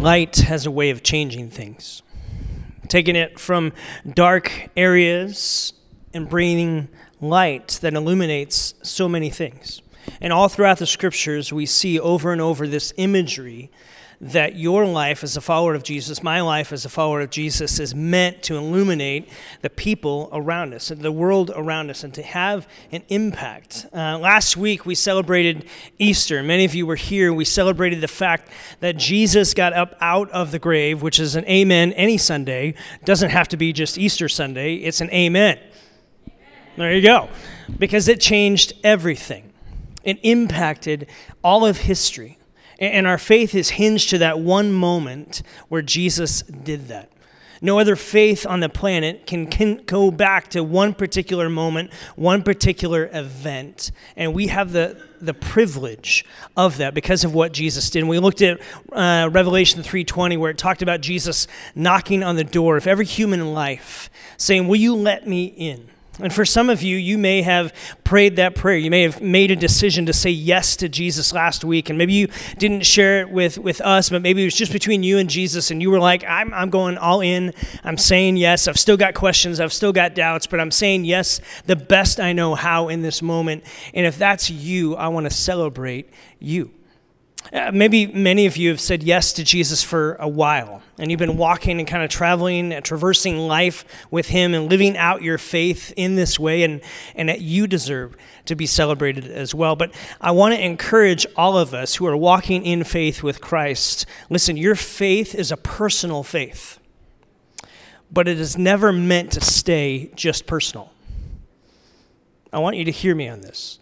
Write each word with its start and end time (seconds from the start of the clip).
light 0.00 0.36
has 0.36 0.64
a 0.64 0.70
way 0.70 0.90
of 0.90 1.02
changing 1.02 1.50
things, 1.50 2.02
taking 2.88 3.16
it 3.16 3.38
from 3.38 3.72
dark 4.14 4.70
areas 4.76 5.74
and 6.14 6.28
bringing 6.28 6.88
light 7.20 7.78
that 7.82 7.92
illuminates 7.94 8.74
so 8.82 9.08
many 9.08 9.28
things. 9.28 9.82
And 10.20 10.32
all 10.32 10.48
throughout 10.48 10.78
the 10.78 10.86
scriptures, 10.86 11.52
we 11.52 11.66
see 11.66 12.00
over 12.00 12.32
and 12.32 12.40
over 12.40 12.66
this 12.66 12.94
imagery 12.96 13.70
that 14.20 14.56
your 14.56 14.84
life 14.84 15.24
as 15.24 15.34
a 15.36 15.40
follower 15.40 15.74
of 15.74 15.82
Jesus, 15.82 16.22
my 16.22 16.42
life 16.42 16.72
as 16.72 16.84
a 16.84 16.90
follower 16.90 17.22
of 17.22 17.30
Jesus, 17.30 17.80
is 17.80 17.94
meant 17.94 18.42
to 18.42 18.56
illuminate 18.56 19.28
the 19.62 19.70
people 19.70 20.28
around 20.30 20.74
us 20.74 20.90
and 20.90 21.00
the 21.00 21.10
world 21.10 21.50
around 21.54 21.88
us 21.88 22.04
and 22.04 22.12
to 22.12 22.22
have 22.22 22.68
an 22.92 23.02
impact. 23.08 23.86
Uh, 23.94 24.18
last 24.18 24.58
week, 24.58 24.84
we 24.84 24.94
celebrated 24.94 25.64
Easter. 25.98 26.42
Many 26.42 26.66
of 26.66 26.74
you 26.74 26.84
were 26.84 26.96
here. 26.96 27.32
We 27.32 27.46
celebrated 27.46 28.02
the 28.02 28.08
fact 28.08 28.50
that 28.80 28.98
Jesus 28.98 29.54
got 29.54 29.72
up 29.72 29.96
out 30.02 30.30
of 30.32 30.50
the 30.50 30.58
grave, 30.58 31.00
which 31.00 31.18
is 31.18 31.34
an 31.34 31.46
amen 31.46 31.92
any 31.94 32.18
Sunday. 32.18 32.74
Doesn't 33.06 33.30
have 33.30 33.48
to 33.48 33.56
be 33.56 33.72
just 33.72 33.96
Easter 33.96 34.28
Sunday, 34.28 34.74
it's 34.74 35.00
an 35.00 35.10
amen. 35.10 35.58
There 36.76 36.94
you 36.94 37.02
go. 37.02 37.28
Because 37.78 38.06
it 38.06 38.20
changed 38.20 38.74
everything. 38.84 39.52
It 40.04 40.18
impacted 40.22 41.06
all 41.42 41.64
of 41.64 41.78
history. 41.78 42.38
And 42.80 43.06
our 43.06 43.18
faith 43.18 43.54
is 43.54 43.70
hinged 43.70 44.10
to 44.10 44.18
that 44.18 44.40
one 44.40 44.72
moment 44.72 45.42
where 45.68 45.82
Jesus 45.82 46.42
did 46.42 46.88
that. 46.88 47.12
No 47.62 47.78
other 47.78 47.94
faith 47.94 48.46
on 48.46 48.60
the 48.60 48.70
planet 48.70 49.26
can, 49.26 49.46
can 49.46 49.82
go 49.84 50.10
back 50.10 50.48
to 50.50 50.64
one 50.64 50.94
particular 50.94 51.50
moment, 51.50 51.92
one 52.16 52.42
particular 52.42 53.10
event. 53.12 53.92
And 54.16 54.32
we 54.32 54.46
have 54.46 54.72
the, 54.72 54.96
the 55.20 55.34
privilege 55.34 56.24
of 56.56 56.78
that 56.78 56.94
because 56.94 57.22
of 57.22 57.34
what 57.34 57.52
Jesus 57.52 57.90
did. 57.90 58.00
And 58.00 58.08
we 58.08 58.18
looked 58.18 58.40
at 58.40 58.60
uh, 58.92 59.28
Revelation 59.30 59.82
3.20 59.82 60.38
where 60.38 60.50
it 60.50 60.58
talked 60.58 60.80
about 60.80 61.02
Jesus 61.02 61.46
knocking 61.74 62.22
on 62.22 62.36
the 62.36 62.44
door 62.44 62.78
of 62.78 62.86
every 62.86 63.04
human 63.04 63.52
life, 63.52 64.08
saying, 64.38 64.66
will 64.66 64.76
you 64.76 64.94
let 64.94 65.26
me 65.26 65.44
in? 65.44 65.90
And 66.22 66.32
for 66.32 66.44
some 66.44 66.70
of 66.70 66.82
you, 66.82 66.96
you 66.96 67.18
may 67.18 67.42
have 67.42 67.72
prayed 68.04 68.36
that 68.36 68.54
prayer. 68.54 68.76
You 68.76 68.90
may 68.90 69.02
have 69.02 69.20
made 69.20 69.50
a 69.50 69.56
decision 69.56 70.06
to 70.06 70.12
say 70.12 70.30
yes 70.30 70.76
to 70.76 70.88
Jesus 70.88 71.32
last 71.32 71.64
week. 71.64 71.88
And 71.88 71.98
maybe 71.98 72.12
you 72.12 72.28
didn't 72.58 72.84
share 72.86 73.20
it 73.20 73.30
with, 73.30 73.58
with 73.58 73.80
us, 73.80 74.10
but 74.10 74.22
maybe 74.22 74.42
it 74.42 74.46
was 74.46 74.54
just 74.54 74.72
between 74.72 75.02
you 75.02 75.18
and 75.18 75.30
Jesus. 75.30 75.70
And 75.70 75.80
you 75.80 75.90
were 75.90 76.00
like, 76.00 76.24
I'm, 76.24 76.52
I'm 76.52 76.70
going 76.70 76.98
all 76.98 77.20
in. 77.20 77.54
I'm 77.84 77.98
saying 77.98 78.36
yes. 78.36 78.68
I've 78.68 78.78
still 78.78 78.96
got 78.96 79.14
questions. 79.14 79.60
I've 79.60 79.72
still 79.72 79.92
got 79.92 80.14
doubts, 80.14 80.46
but 80.46 80.60
I'm 80.60 80.70
saying 80.70 81.04
yes 81.04 81.40
the 81.66 81.76
best 81.76 82.20
I 82.20 82.32
know 82.32 82.54
how 82.54 82.88
in 82.88 83.02
this 83.02 83.22
moment. 83.22 83.64
And 83.94 84.06
if 84.06 84.18
that's 84.18 84.50
you, 84.50 84.96
I 84.96 85.08
want 85.08 85.24
to 85.24 85.30
celebrate 85.30 86.10
you. 86.38 86.70
Uh, 87.52 87.70
maybe 87.72 88.06
many 88.06 88.46
of 88.46 88.56
you 88.56 88.68
have 88.68 88.80
said 88.80 89.02
yes 89.02 89.32
to 89.32 89.42
Jesus 89.42 89.82
for 89.82 90.14
a 90.20 90.28
while, 90.28 90.82
and 90.98 91.10
you've 91.10 91.18
been 91.18 91.36
walking 91.36 91.80
and 91.80 91.88
kind 91.88 92.04
of 92.04 92.08
traveling 92.08 92.72
and 92.72 92.84
traversing 92.84 93.38
life 93.38 93.84
with 94.08 94.28
Him 94.28 94.54
and 94.54 94.70
living 94.70 94.96
out 94.96 95.22
your 95.22 95.36
faith 95.36 95.92
in 95.96 96.14
this 96.14 96.38
way, 96.38 96.62
and, 96.62 96.80
and 97.16 97.28
that 97.28 97.40
you 97.40 97.66
deserve 97.66 98.14
to 98.44 98.54
be 98.54 98.66
celebrated 98.66 99.26
as 99.26 99.52
well. 99.52 99.74
But 99.74 99.92
I 100.20 100.30
want 100.30 100.54
to 100.54 100.64
encourage 100.64 101.26
all 101.34 101.58
of 101.58 101.74
us 101.74 101.96
who 101.96 102.06
are 102.06 102.16
walking 102.16 102.64
in 102.64 102.84
faith 102.84 103.22
with 103.22 103.40
Christ 103.40 104.06
listen, 104.28 104.56
your 104.56 104.76
faith 104.76 105.34
is 105.34 105.50
a 105.50 105.56
personal 105.56 106.22
faith, 106.22 106.78
but 108.12 108.28
it 108.28 108.38
is 108.38 108.56
never 108.56 108.92
meant 108.92 109.32
to 109.32 109.40
stay 109.40 110.12
just 110.14 110.46
personal. 110.46 110.92
I 112.52 112.60
want 112.60 112.76
you 112.76 112.84
to 112.84 112.92
hear 112.92 113.16
me 113.16 113.28
on 113.28 113.40
this 113.40 113.79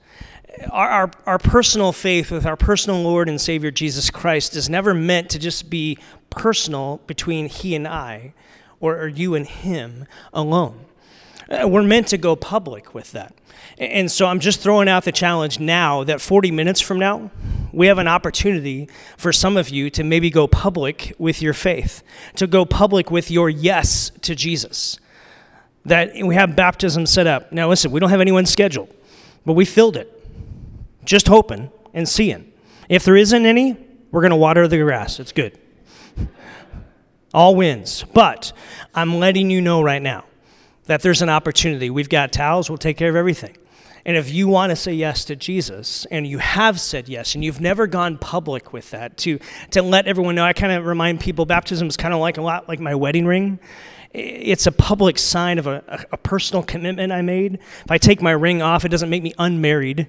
our, 0.70 0.89
our, 0.89 1.11
our, 1.27 1.39
personal 1.39 1.92
faith 1.92 2.31
with 2.31 2.47
our 2.47 2.56
personal 2.56 3.02
Lord 3.02 3.29
and 3.29 3.41
Savior 3.41 3.70
Jesus 3.70 4.11
Christ 4.11 4.57
is 4.57 4.69
never 4.69 4.95
meant 4.95 5.30
to 5.30 5.39
just 5.39 5.70
be 5.70 5.98
personal 6.30 7.01
between 7.07 7.48
He 7.48 7.74
and 7.74 7.86
I 7.86 8.35
or, 8.80 8.96
or 8.96 9.08
you 9.08 9.35
and 9.35 9.46
Him 9.46 10.07
alone. 10.33 10.85
Uh, 11.48 11.67
we're 11.69 11.83
meant 11.83 12.08
to 12.08 12.19
go 12.19 12.36
public 12.36 12.95
with 12.95 13.13
that. 13.13 13.35
And 13.79 14.11
so 14.11 14.27
I'm 14.27 14.41
just 14.41 14.61
throwing 14.61 14.89
out 14.89 15.05
the 15.05 15.13
challenge 15.13 15.61
now 15.61 16.05
that 16.05 16.20
40 16.20 16.51
minutes 16.51 16.80
from 16.80 16.98
now, 16.98 17.30
we 17.73 17.86
have 17.86 17.98
an 17.98 18.08
opportunity 18.08 18.89
for 19.17 19.33
some 19.33 19.57
of 19.57 19.69
you 19.69 19.89
to 19.90 20.05
maybe 20.05 20.30
go 20.30 20.46
public 20.46 21.14
with 21.19 21.40
your 21.40 21.55
faith, 21.55 22.02
to 22.36 22.46
go 22.46 22.64
public 22.64 23.11
with 23.11 23.30
your 23.30 23.48
yes 23.48 24.11
to 24.23 24.35
Jesus. 24.35 24.98
That 25.85 26.13
we 26.14 26.35
have 26.35 26.57
baptism 26.57 27.07
set 27.07 27.27
up. 27.27 27.52
Now, 27.52 27.69
listen, 27.69 27.90
we 27.90 28.01
don't 28.01 28.11
have 28.11 28.20
anyone 28.20 28.46
scheduled, 28.46 28.92
but 29.46 29.52
we 29.52 29.64
filled 29.64 29.96
it 29.96 30.17
just 31.05 31.29
hoping 31.29 31.70
and 31.95 32.09
seeing. 32.09 32.53
If 32.89 33.05
there 33.05 33.17
isn't 33.17 33.47
any, 33.47 33.77
we're 34.11 34.23
going 34.23 34.31
to 34.31 34.36
water 34.36 34.67
the 34.67 34.79
grass. 34.79 35.20
It's 35.20 35.33
good. 35.33 35.59
All 37.35 37.55
wins. 37.55 38.05
But 38.14 38.53
I'm 38.95 39.19
letting 39.19 39.51
you 39.51 39.61
know 39.61 39.83
right 39.83 40.03
now 40.03 40.25
that 40.87 41.03
there's 41.03 41.23
an 41.23 41.29
opportunity. 41.29 41.91
We've 41.91 42.08
got 42.08 42.33
towels, 42.33 42.70
we'll 42.70 42.79
take 42.79 42.97
care 42.97 43.11
of 43.11 43.17
everything. 43.17 43.57
And 44.05 44.17
if 44.17 44.33
you 44.33 44.48
want 44.48 44.70
to 44.70 44.77
say 44.77 44.95
yes 44.95 45.27
to 45.27 45.37
Jesus 45.37 46.07
and 46.07 46.27
you 46.27 46.39
have 46.39 46.81
said 46.81 47.11
yes 47.11 47.35
and 47.35 47.45
you've 47.45 47.61
never 47.61 47.87
gone 47.87 48.17
public 48.17 48.73
with 48.73 48.91
that 48.92 49.19
to, 49.19 49.39
to 49.73 49.83
let 49.83 50.07
everyone 50.07 50.35
know, 50.35 50.45
I 50.45 50.55
kind 50.55 50.73
of 50.73 50.87
remind 50.87 51.20
people 51.20 51.45
baptism 51.45 51.89
is 51.89 51.97
kind 51.98 52.14
of 52.14 52.20
like 52.20 52.39
a 52.39 52.42
lot 52.42 52.69
like 52.69 52.81
my 52.81 52.95
wedding 52.95 53.27
ring. 53.27 53.58
It's 54.14 54.67
a 54.67 54.73
public 54.73 55.19
sign 55.19 55.58
of 55.58 55.67
a, 55.67 55.85
a, 55.87 56.05
a 56.13 56.17
personal 56.17 56.63
commitment 56.63 57.13
I 57.13 57.20
made. 57.20 57.57
If 57.85 57.91
I 57.91 57.98
take 57.98 58.23
my 58.23 58.31
ring 58.31 58.63
off, 58.63 58.87
it 58.87 58.89
doesn't 58.89 59.11
make 59.11 59.23
me 59.23 59.35
unmarried 59.39 60.08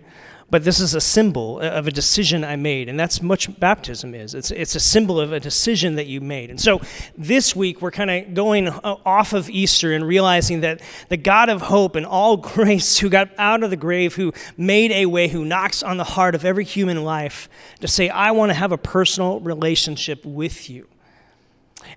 but 0.52 0.64
this 0.64 0.80
is 0.80 0.94
a 0.94 1.02
symbol 1.02 1.60
uh, 1.62 1.70
of 1.70 1.88
a 1.88 1.92
decision 1.92 2.44
I 2.44 2.56
made, 2.56 2.90
and 2.90 3.00
that's 3.00 3.22
much 3.22 3.60
baptism 3.60 4.16
is. 4.16 4.34
It's, 4.34 4.52
it's 4.52 4.76
a 4.76 4.80
symbol 4.80 5.20
of 5.20 5.32
a 5.32 5.40
decision 5.40 5.96
that 5.96 6.08
you 6.08 6.22
made. 6.22 6.50
And 6.50 6.60
so 6.60 6.82
this 7.18 7.56
week, 7.56 7.82
we're 7.82 7.92
kind 7.92 8.10
of 8.10 8.34
going 8.34 8.68
uh, 8.68 8.98
off 9.06 9.34
of 9.34 9.50
Easter 9.50 9.94
and 9.94 10.06
realizing 10.06 10.62
that 10.62 10.82
the 11.10 11.18
God 11.18 11.50
of 11.50 11.64
hope 11.64 11.96
and 11.96 12.06
all 12.06 12.38
grace, 12.56 12.98
who 12.98 13.10
got 13.10 13.30
out 13.38 13.64
of 13.64 13.70
the 13.70 13.78
grave, 13.78 14.16
who 14.16 14.34
made 14.58 14.92
a 14.92 15.06
way, 15.06 15.28
who 15.28 15.46
knocks 15.46 15.84
on 15.84 15.98
the 15.98 16.04
heart 16.04 16.36
of 16.36 16.46
every 16.46 16.64
human 16.64 17.04
life 17.04 17.50
to 17.81 17.88
say, 17.88 18.10
I 18.10 18.31
want 18.31 18.50
to 18.50 18.56
have 18.56 18.72
a 18.72 18.78
personal 18.78 19.40
relationship 19.40 20.26
with 20.26 20.70
you 20.70 20.88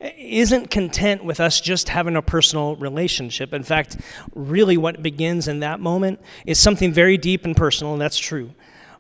isn't 0.01 0.71
content 0.71 1.25
with 1.25 1.41
us 1.41 1.61
just 1.61 1.89
having 1.89 2.17
a 2.17 2.23
personal 2.23 2.77
relationship. 2.77 3.53
In 3.53 3.63
fact, 3.63 3.99
really 4.35 4.77
what 4.77 5.03
begins 5.03 5.49
in 5.49 5.61
that 5.61 5.81
moment 5.81 6.21
is 6.47 6.59
something 6.59 6.93
very 6.93 7.17
deep 7.17 7.45
and 7.45 7.57
personal, 7.57 7.93
and 7.93 8.03
that's 8.03 8.19
true, 8.19 8.53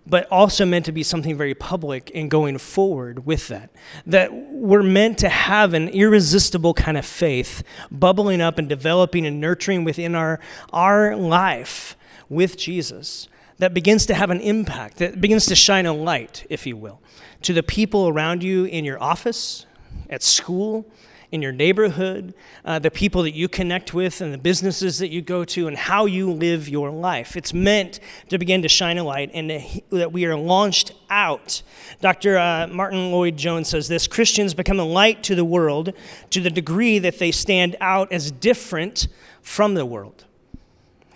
but 0.06 0.26
also 0.30 0.66
meant 0.66 0.84
to 0.86 0.92
be 0.92 1.02
something 1.02 1.36
very 1.36 1.54
public 1.54 2.10
in 2.10 2.28
going 2.28 2.58
forward 2.58 3.24
with 3.24 3.48
that. 3.48 3.70
That 4.06 4.32
we're 4.32 4.82
meant 4.82 5.18
to 5.18 5.28
have 5.28 5.74
an 5.74 5.88
irresistible 5.88 6.74
kind 6.74 6.98
of 6.98 7.06
faith 7.06 7.62
bubbling 7.90 8.40
up 8.40 8.58
and 8.58 8.68
developing 8.68 9.26
and 9.26 9.40
nurturing 9.40 9.84
within 9.84 10.14
our, 10.14 10.40
our 10.72 11.16
life 11.16 11.96
with 12.28 12.56
Jesus 12.56 13.28
that 13.58 13.74
begins 13.74 14.06
to 14.06 14.14
have 14.14 14.30
an 14.30 14.40
impact, 14.40 14.96
that 14.96 15.20
begins 15.20 15.46
to 15.46 15.54
shine 15.54 15.86
a 15.86 15.92
light, 15.92 16.44
if 16.50 16.66
you 16.66 16.76
will, 16.76 17.00
to 17.42 17.52
the 17.52 17.62
people 17.62 18.08
around 18.08 18.42
you 18.42 18.64
in 18.64 18.84
your 18.84 19.00
office 19.00 19.66
at 20.12 20.22
school, 20.22 20.86
in 21.32 21.40
your 21.40 21.50
neighborhood, 21.50 22.34
uh, 22.62 22.78
the 22.78 22.90
people 22.90 23.22
that 23.22 23.32
you 23.32 23.48
connect 23.48 23.94
with, 23.94 24.20
and 24.20 24.34
the 24.34 24.38
businesses 24.38 24.98
that 24.98 25.08
you 25.08 25.22
go 25.22 25.44
to, 25.46 25.66
and 25.66 25.76
how 25.76 26.04
you 26.04 26.30
live 26.30 26.68
your 26.68 26.90
life. 26.90 27.36
It's 27.36 27.54
meant 27.54 28.00
to 28.28 28.38
begin 28.38 28.60
to 28.62 28.68
shine 28.68 28.98
a 28.98 29.02
light 29.02 29.30
and 29.32 29.50
that 29.90 30.12
we 30.12 30.26
are 30.26 30.36
launched 30.36 30.92
out. 31.08 31.62
Dr. 32.02 32.36
Uh, 32.36 32.66
Martyn 32.66 33.10
Lloyd-Jones 33.10 33.66
says 33.66 33.88
this 33.88 34.06
Christians 34.06 34.52
become 34.52 34.78
a 34.78 34.84
light 34.84 35.22
to 35.24 35.34
the 35.34 35.44
world 35.44 35.94
to 36.30 36.40
the 36.40 36.50
degree 36.50 36.98
that 36.98 37.18
they 37.18 37.32
stand 37.32 37.76
out 37.80 38.12
as 38.12 38.30
different 38.30 39.08
from 39.40 39.72
the 39.72 39.86
world. 39.86 40.26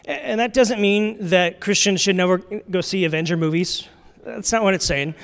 And 0.06 0.40
that 0.40 0.54
doesn't 0.54 0.80
mean 0.80 1.28
that 1.28 1.60
Christians 1.60 2.00
should 2.00 2.16
never 2.16 2.38
go 2.70 2.80
see 2.80 3.04
Avenger 3.04 3.36
movies. 3.36 3.86
That's 4.24 4.50
not 4.50 4.62
what 4.62 4.72
it's 4.72 4.86
saying. 4.86 5.14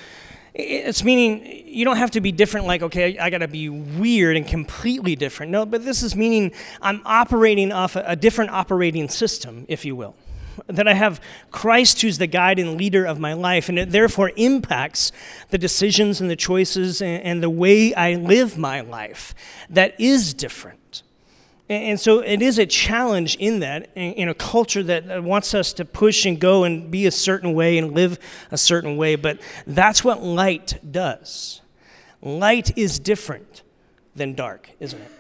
It's 0.55 1.03
meaning 1.03 1.65
you 1.67 1.85
don't 1.85 1.97
have 1.97 2.11
to 2.11 2.21
be 2.21 2.31
different, 2.31 2.67
like, 2.67 2.83
okay, 2.83 3.17
I 3.19 3.31
gotta 3.31 3.49
be 3.49 3.69
weird 3.71 4.37
and 4.37 4.47
completely 4.47 5.17
different. 5.17 5.51
No, 5.51 5.65
but 5.65 5.85
this 5.85 6.03
is 6.03 6.15
meaning 6.15 6.53
I'm 6.83 7.01
operating 7.07 7.73
off 7.73 7.97
a, 7.97 8.15
different 8.17 8.51
operating 8.51 9.09
system, 9.09 9.65
if 9.69 9.85
you 9.85 9.97
will. 9.97 10.15
That 10.67 10.87
I 10.87 10.93
have 10.93 11.23
Christ 11.51 12.03
who's 12.03 12.19
the 12.19 12.27
guide 12.27 12.59
and 12.59 12.77
leader 12.77 13.07
of 13.07 13.19
my 13.19 13.33
life, 13.33 13.71
and 13.71 13.79
it 13.79 13.91
therefore 13.91 14.33
impacts 14.37 15.11
the 15.49 15.57
decisions 15.57 16.21
and 16.21 16.29
the 16.29 16.37
choices 16.37 17.01
and 17.01 17.43
the 17.43 17.49
way 17.49 17.95
I 17.95 18.17
live 18.17 18.59
my 18.59 18.83
life 18.83 19.35
that 19.71 19.99
is 19.99 20.35
different. 20.35 20.82
And 21.69 21.99
so 21.99 22.19
it 22.19 22.43
is 22.43 22.59
a 22.59 22.67
challenge 22.67 23.37
in 23.37 23.61
that, 23.61 23.91
in 23.95 24.29
a 24.29 24.35
culture 24.35 24.83
that 24.83 25.23
wants 25.23 25.55
us 25.55 25.73
to 25.75 25.85
push 25.85 26.27
and 26.27 26.39
go 26.39 26.65
and 26.65 26.91
be 26.91 27.07
a 27.07 27.11
certain 27.11 27.55
way 27.55 27.79
and 27.79 27.93
live 27.93 28.19
a 28.51 28.59
certain 28.59 28.97
way. 28.97 29.17
But 29.17 29.41
that's 29.67 30.05
what 30.05 30.23
light 30.23 30.79
does. 30.91 31.63
Light 32.21 32.77
is 32.77 32.99
different 32.99 33.63
than 34.15 34.35
dark, 34.35 34.71
isn't 34.81 35.01
it? 35.01 35.11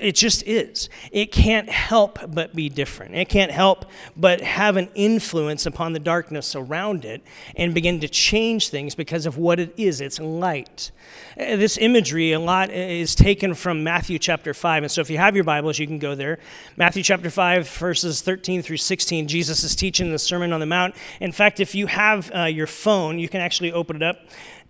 It 0.00 0.16
just 0.16 0.42
is. 0.44 0.88
It 1.12 1.30
can't 1.30 1.68
help 1.68 2.18
but 2.34 2.56
be 2.56 2.68
different. 2.68 3.14
It 3.14 3.28
can't 3.28 3.52
help 3.52 3.86
but 4.16 4.40
have 4.40 4.76
an 4.76 4.88
influence 4.96 5.64
upon 5.64 5.92
the 5.92 6.00
darkness 6.00 6.56
around 6.56 7.04
it 7.04 7.22
and 7.54 7.72
begin 7.72 8.00
to 8.00 8.08
change 8.08 8.68
things 8.68 8.96
because 8.96 9.26
of 9.26 9.38
what 9.38 9.60
it 9.60 9.72
is. 9.76 10.00
It's 10.00 10.18
light. 10.18 10.90
Uh, 11.38 11.54
this 11.54 11.78
imagery, 11.78 12.32
a 12.32 12.40
lot 12.40 12.70
is 12.70 13.14
taken 13.14 13.54
from 13.54 13.84
Matthew 13.84 14.18
chapter 14.18 14.52
5. 14.52 14.82
And 14.82 14.90
so 14.90 15.00
if 15.00 15.08
you 15.08 15.18
have 15.18 15.36
your 15.36 15.44
Bibles, 15.44 15.78
you 15.78 15.86
can 15.86 16.00
go 16.00 16.16
there. 16.16 16.40
Matthew 16.76 17.04
chapter 17.04 17.30
5, 17.30 17.68
verses 17.68 18.22
13 18.22 18.62
through 18.62 18.78
16, 18.78 19.28
Jesus 19.28 19.62
is 19.62 19.76
teaching 19.76 20.10
the 20.10 20.18
Sermon 20.18 20.52
on 20.52 20.58
the 20.58 20.66
Mount. 20.66 20.96
In 21.20 21.30
fact, 21.30 21.60
if 21.60 21.76
you 21.76 21.86
have 21.86 22.32
uh, 22.34 22.44
your 22.44 22.66
phone, 22.66 23.20
you 23.20 23.28
can 23.28 23.40
actually 23.40 23.70
open 23.70 23.94
it 23.94 24.02
up. 24.02 24.16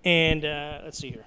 And 0.05 0.45
uh, 0.45 0.81
let's 0.85 0.99
see 0.99 1.11
here. 1.11 1.25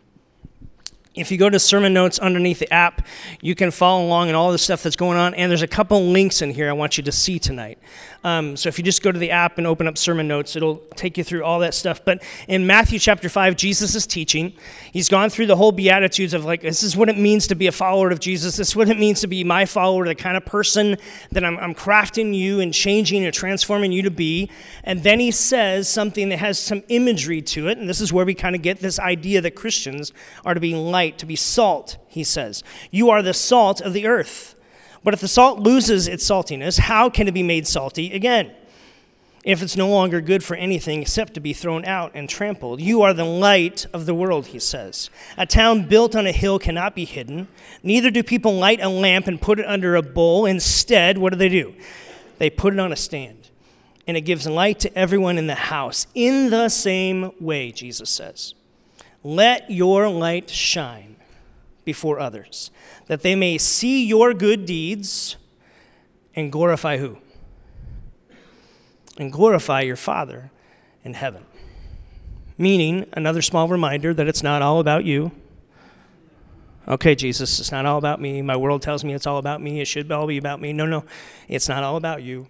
If 1.15 1.31
you 1.31 1.37
go 1.39 1.49
to 1.49 1.59
sermon 1.59 1.93
notes 1.93 2.19
underneath 2.19 2.59
the 2.59 2.71
app, 2.71 3.05
you 3.41 3.55
can 3.55 3.71
follow 3.71 4.05
along 4.05 4.27
and 4.27 4.37
all 4.37 4.51
the 4.51 4.59
stuff 4.59 4.83
that's 4.83 4.95
going 4.95 5.17
on. 5.17 5.33
And 5.33 5.49
there's 5.49 5.63
a 5.63 5.67
couple 5.67 6.05
links 6.05 6.41
in 6.41 6.51
here 6.51 6.69
I 6.69 6.73
want 6.73 6.97
you 6.97 7.03
to 7.03 7.11
see 7.11 7.39
tonight. 7.39 7.79
Um, 8.23 8.57
so 8.57 8.67
if 8.67 8.77
you 8.77 8.83
just 8.83 9.01
go 9.01 9.11
to 9.11 9.17
the 9.17 9.31
app 9.31 9.57
and 9.57 9.65
open 9.65 9.87
up 9.87 9.97
sermon 9.97 10.27
notes, 10.27 10.55
it'll 10.55 10.77
take 10.95 11.17
you 11.17 11.23
through 11.23 11.43
all 11.43 11.59
that 11.59 11.73
stuff. 11.73 12.03
But 12.03 12.21
in 12.47 12.67
Matthew 12.67 12.99
chapter 12.99 13.29
5, 13.29 13.55
Jesus 13.55 13.95
is 13.95 14.05
teaching. 14.05 14.53
He's 14.91 15.07
gone 15.07 15.29
through 15.29 15.47
the 15.47 15.55
whole 15.55 15.71
Beatitudes 15.71 16.33
of 16.33 16.43
like, 16.43 16.61
this 16.61 16.83
is 16.83 16.97
what 16.97 17.07
it 17.07 17.17
means 17.17 17.47
to 17.47 17.55
be 17.55 17.67
a 17.67 17.71
follower 17.71 18.11
of 18.11 18.19
Jesus. 18.19 18.57
This 18.57 18.69
is 18.69 18.75
what 18.75 18.89
it 18.89 18.99
means 18.99 19.21
to 19.21 19.27
be 19.27 19.43
my 19.43 19.65
follower, 19.65 20.05
the 20.05 20.15
kind 20.15 20.35
of 20.35 20.45
person 20.45 20.97
that 21.31 21.45
I'm, 21.45 21.57
I'm 21.57 21.73
crafting 21.73 22.35
you 22.35 22.59
and 22.59 22.73
changing 22.73 23.23
and 23.23 23.33
transforming 23.33 23.91
you 23.93 24.01
to 24.03 24.11
be. 24.11 24.49
And 24.83 25.01
then 25.03 25.19
he 25.19 25.31
says 25.31 25.87
something 25.87 26.29
that 26.29 26.37
has 26.37 26.59
some 26.59 26.83
imagery 26.89 27.41
to 27.43 27.69
it. 27.69 27.77
And 27.77 27.87
this 27.87 28.01
is 28.01 28.11
where 28.11 28.25
we 28.25 28.35
kind 28.35 28.55
of 28.55 28.61
get 28.61 28.79
this 28.79 28.99
idea 28.99 29.39
that 29.41 29.55
Christians 29.55 30.11
are 30.43 30.53
to 30.53 30.59
be 30.59 30.75
light, 30.99 31.17
to 31.17 31.25
be 31.25 31.35
salt, 31.37 31.97
he 32.07 32.25
says. 32.25 32.61
You 32.91 33.09
are 33.09 33.21
the 33.21 33.33
salt 33.33 33.79
of 33.79 33.93
the 33.93 34.05
earth. 34.05 34.55
But 35.01 35.13
if 35.13 35.21
the 35.21 35.29
salt 35.29 35.59
loses 35.59 36.09
its 36.09 36.29
saltiness, 36.29 36.77
how 36.77 37.09
can 37.09 37.27
it 37.29 37.33
be 37.33 37.43
made 37.43 37.65
salty 37.65 38.13
again? 38.13 38.51
If 39.45 39.63
it's 39.63 39.77
no 39.77 39.87
longer 39.87 40.19
good 40.19 40.43
for 40.43 40.57
anything 40.57 41.01
except 41.01 41.33
to 41.35 41.39
be 41.39 41.53
thrown 41.53 41.85
out 41.85 42.11
and 42.13 42.27
trampled, 42.27 42.81
you 42.81 43.01
are 43.01 43.13
the 43.13 43.23
light 43.23 43.85
of 43.93 44.05
the 44.05 44.13
world, 44.13 44.47
he 44.47 44.59
says. 44.59 45.09
A 45.37 45.45
town 45.45 45.87
built 45.87 46.17
on 46.17 46.27
a 46.27 46.33
hill 46.33 46.59
cannot 46.59 46.95
be 46.95 47.05
hidden. 47.05 47.47
Neither 47.81 48.11
do 48.11 48.21
people 48.21 48.53
light 48.53 48.81
a 48.81 48.89
lamp 48.89 49.27
and 49.27 49.41
put 49.41 49.57
it 49.57 49.65
under 49.65 49.95
a 49.95 50.01
bowl. 50.01 50.45
Instead, 50.45 51.17
what 51.17 51.31
do 51.31 51.39
they 51.39 51.47
do? 51.47 51.73
They 52.37 52.49
put 52.49 52.73
it 52.73 52.79
on 52.79 52.91
a 52.91 52.97
stand, 52.97 53.49
and 54.05 54.17
it 54.17 54.21
gives 54.21 54.45
light 54.45 54.79
to 54.81 54.93
everyone 54.97 55.37
in 55.37 55.47
the 55.47 55.55
house. 55.55 56.07
In 56.13 56.49
the 56.49 56.67
same 56.67 57.31
way, 57.39 57.71
Jesus 57.71 58.09
says, 58.09 58.53
let 59.23 59.69
your 59.69 60.09
light 60.09 60.49
shine 60.49 61.15
before 61.85 62.19
others, 62.19 62.71
that 63.07 63.21
they 63.21 63.35
may 63.35 63.57
see 63.57 64.05
your 64.05 64.33
good 64.33 64.65
deeds 64.65 65.37
and 66.35 66.51
glorify 66.51 66.97
who? 66.97 67.17
And 69.17 69.31
glorify 69.31 69.81
your 69.81 69.95
Father 69.95 70.51
in 71.03 71.15
heaven. 71.15 71.43
Meaning, 72.57 73.05
another 73.13 73.41
small 73.41 73.67
reminder 73.67 74.13
that 74.13 74.27
it's 74.27 74.43
not 74.43 74.61
all 74.61 74.79
about 74.79 75.05
you. 75.05 75.31
Okay, 76.87 77.15
Jesus, 77.15 77.59
it's 77.59 77.71
not 77.71 77.85
all 77.85 77.97
about 77.97 78.19
me. 78.19 78.41
My 78.41 78.55
world 78.55 78.81
tells 78.81 79.03
me 79.03 79.13
it's 79.13 79.27
all 79.27 79.37
about 79.37 79.61
me. 79.61 79.81
It 79.81 79.85
should 79.85 80.11
all 80.11 80.27
be 80.27 80.37
about 80.37 80.59
me. 80.59 80.73
No, 80.73 80.85
no, 80.85 81.05
it's 81.47 81.69
not 81.69 81.83
all 81.83 81.95
about 81.97 82.23
you. 82.23 82.47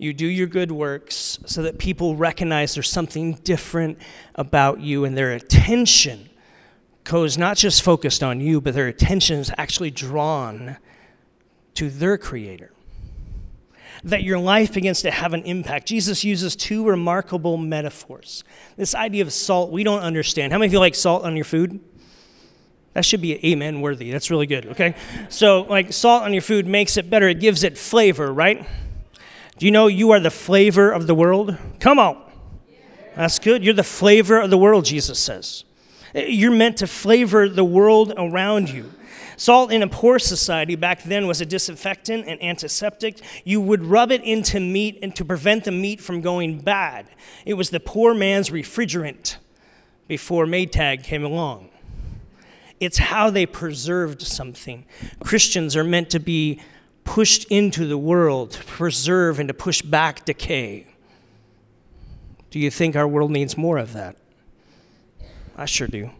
You 0.00 0.14
do 0.14 0.26
your 0.26 0.46
good 0.46 0.72
works 0.72 1.38
so 1.44 1.60
that 1.60 1.78
people 1.78 2.16
recognize 2.16 2.72
there's 2.72 2.88
something 2.88 3.34
different 3.44 3.98
about 4.34 4.80
you 4.80 5.04
and 5.04 5.14
their 5.14 5.32
attention 5.32 6.30
goes 7.04 7.36
not 7.36 7.58
just 7.58 7.82
focused 7.82 8.22
on 8.22 8.40
you, 8.40 8.62
but 8.62 8.72
their 8.72 8.88
attention 8.88 9.40
is 9.40 9.52
actually 9.58 9.90
drawn 9.90 10.78
to 11.74 11.90
their 11.90 12.16
Creator. 12.16 12.72
That 14.02 14.22
your 14.22 14.38
life 14.38 14.72
begins 14.72 15.02
to 15.02 15.10
have 15.10 15.34
an 15.34 15.42
impact. 15.42 15.88
Jesus 15.88 16.24
uses 16.24 16.56
two 16.56 16.86
remarkable 16.86 17.58
metaphors. 17.58 18.42
This 18.78 18.94
idea 18.94 19.22
of 19.22 19.34
salt, 19.34 19.70
we 19.70 19.84
don't 19.84 20.00
understand. 20.00 20.50
How 20.54 20.58
many 20.58 20.68
of 20.68 20.72
you 20.72 20.78
like 20.78 20.94
salt 20.94 21.24
on 21.24 21.36
your 21.36 21.44
food? 21.44 21.78
That 22.94 23.04
should 23.04 23.20
be 23.20 23.44
amen 23.46 23.82
worthy. 23.82 24.10
That's 24.10 24.30
really 24.30 24.46
good, 24.46 24.64
okay? 24.68 24.94
So, 25.28 25.62
like, 25.62 25.92
salt 25.92 26.22
on 26.22 26.32
your 26.32 26.40
food 26.40 26.66
makes 26.66 26.96
it 26.96 27.10
better, 27.10 27.28
it 27.28 27.38
gives 27.38 27.64
it 27.64 27.76
flavor, 27.76 28.32
right? 28.32 28.66
Do 29.60 29.66
you 29.66 29.72
know 29.72 29.88
you 29.88 30.10
are 30.12 30.20
the 30.20 30.30
flavor 30.30 30.90
of 30.90 31.06
the 31.06 31.14
world? 31.14 31.54
Come 31.80 31.98
on. 31.98 32.18
That's 33.14 33.38
good. 33.38 33.62
You're 33.62 33.74
the 33.74 33.82
flavor 33.82 34.40
of 34.40 34.48
the 34.48 34.56
world, 34.56 34.86
Jesus 34.86 35.18
says. 35.18 35.64
You're 36.14 36.50
meant 36.50 36.78
to 36.78 36.86
flavor 36.86 37.46
the 37.46 37.62
world 37.62 38.14
around 38.16 38.70
you. 38.70 38.90
Salt 39.36 39.70
in 39.70 39.82
a 39.82 39.86
poor 39.86 40.18
society 40.18 40.76
back 40.76 41.02
then 41.02 41.26
was 41.26 41.42
a 41.42 41.46
disinfectant 41.46 42.24
and 42.26 42.42
antiseptic. 42.42 43.20
You 43.44 43.60
would 43.60 43.84
rub 43.84 44.10
it 44.10 44.24
into 44.24 44.60
meat 44.60 44.98
and 45.02 45.14
to 45.16 45.26
prevent 45.26 45.64
the 45.64 45.72
meat 45.72 46.00
from 46.00 46.22
going 46.22 46.60
bad. 46.60 47.08
It 47.44 47.52
was 47.52 47.68
the 47.68 47.80
poor 47.80 48.14
man's 48.14 48.48
refrigerant 48.48 49.36
before 50.08 50.46
Maytag 50.46 51.04
came 51.04 51.22
along. 51.22 51.68
It's 52.80 52.96
how 52.96 53.28
they 53.28 53.44
preserved 53.44 54.22
something. 54.22 54.86
Christians 55.22 55.76
are 55.76 55.84
meant 55.84 56.08
to 56.10 56.18
be 56.18 56.62
pushed 57.10 57.42
into 57.46 57.86
the 57.86 57.98
world 57.98 58.52
to 58.52 58.64
preserve 58.66 59.40
and 59.40 59.48
to 59.48 59.52
push 59.52 59.82
back 59.82 60.24
decay. 60.24 60.86
Do 62.50 62.60
you 62.60 62.70
think 62.70 62.94
our 62.94 63.08
world 63.08 63.32
needs 63.32 63.56
more 63.56 63.78
of 63.78 63.94
that? 63.94 64.16
I 65.56 65.64
sure 65.64 65.88
do. 65.88 66.10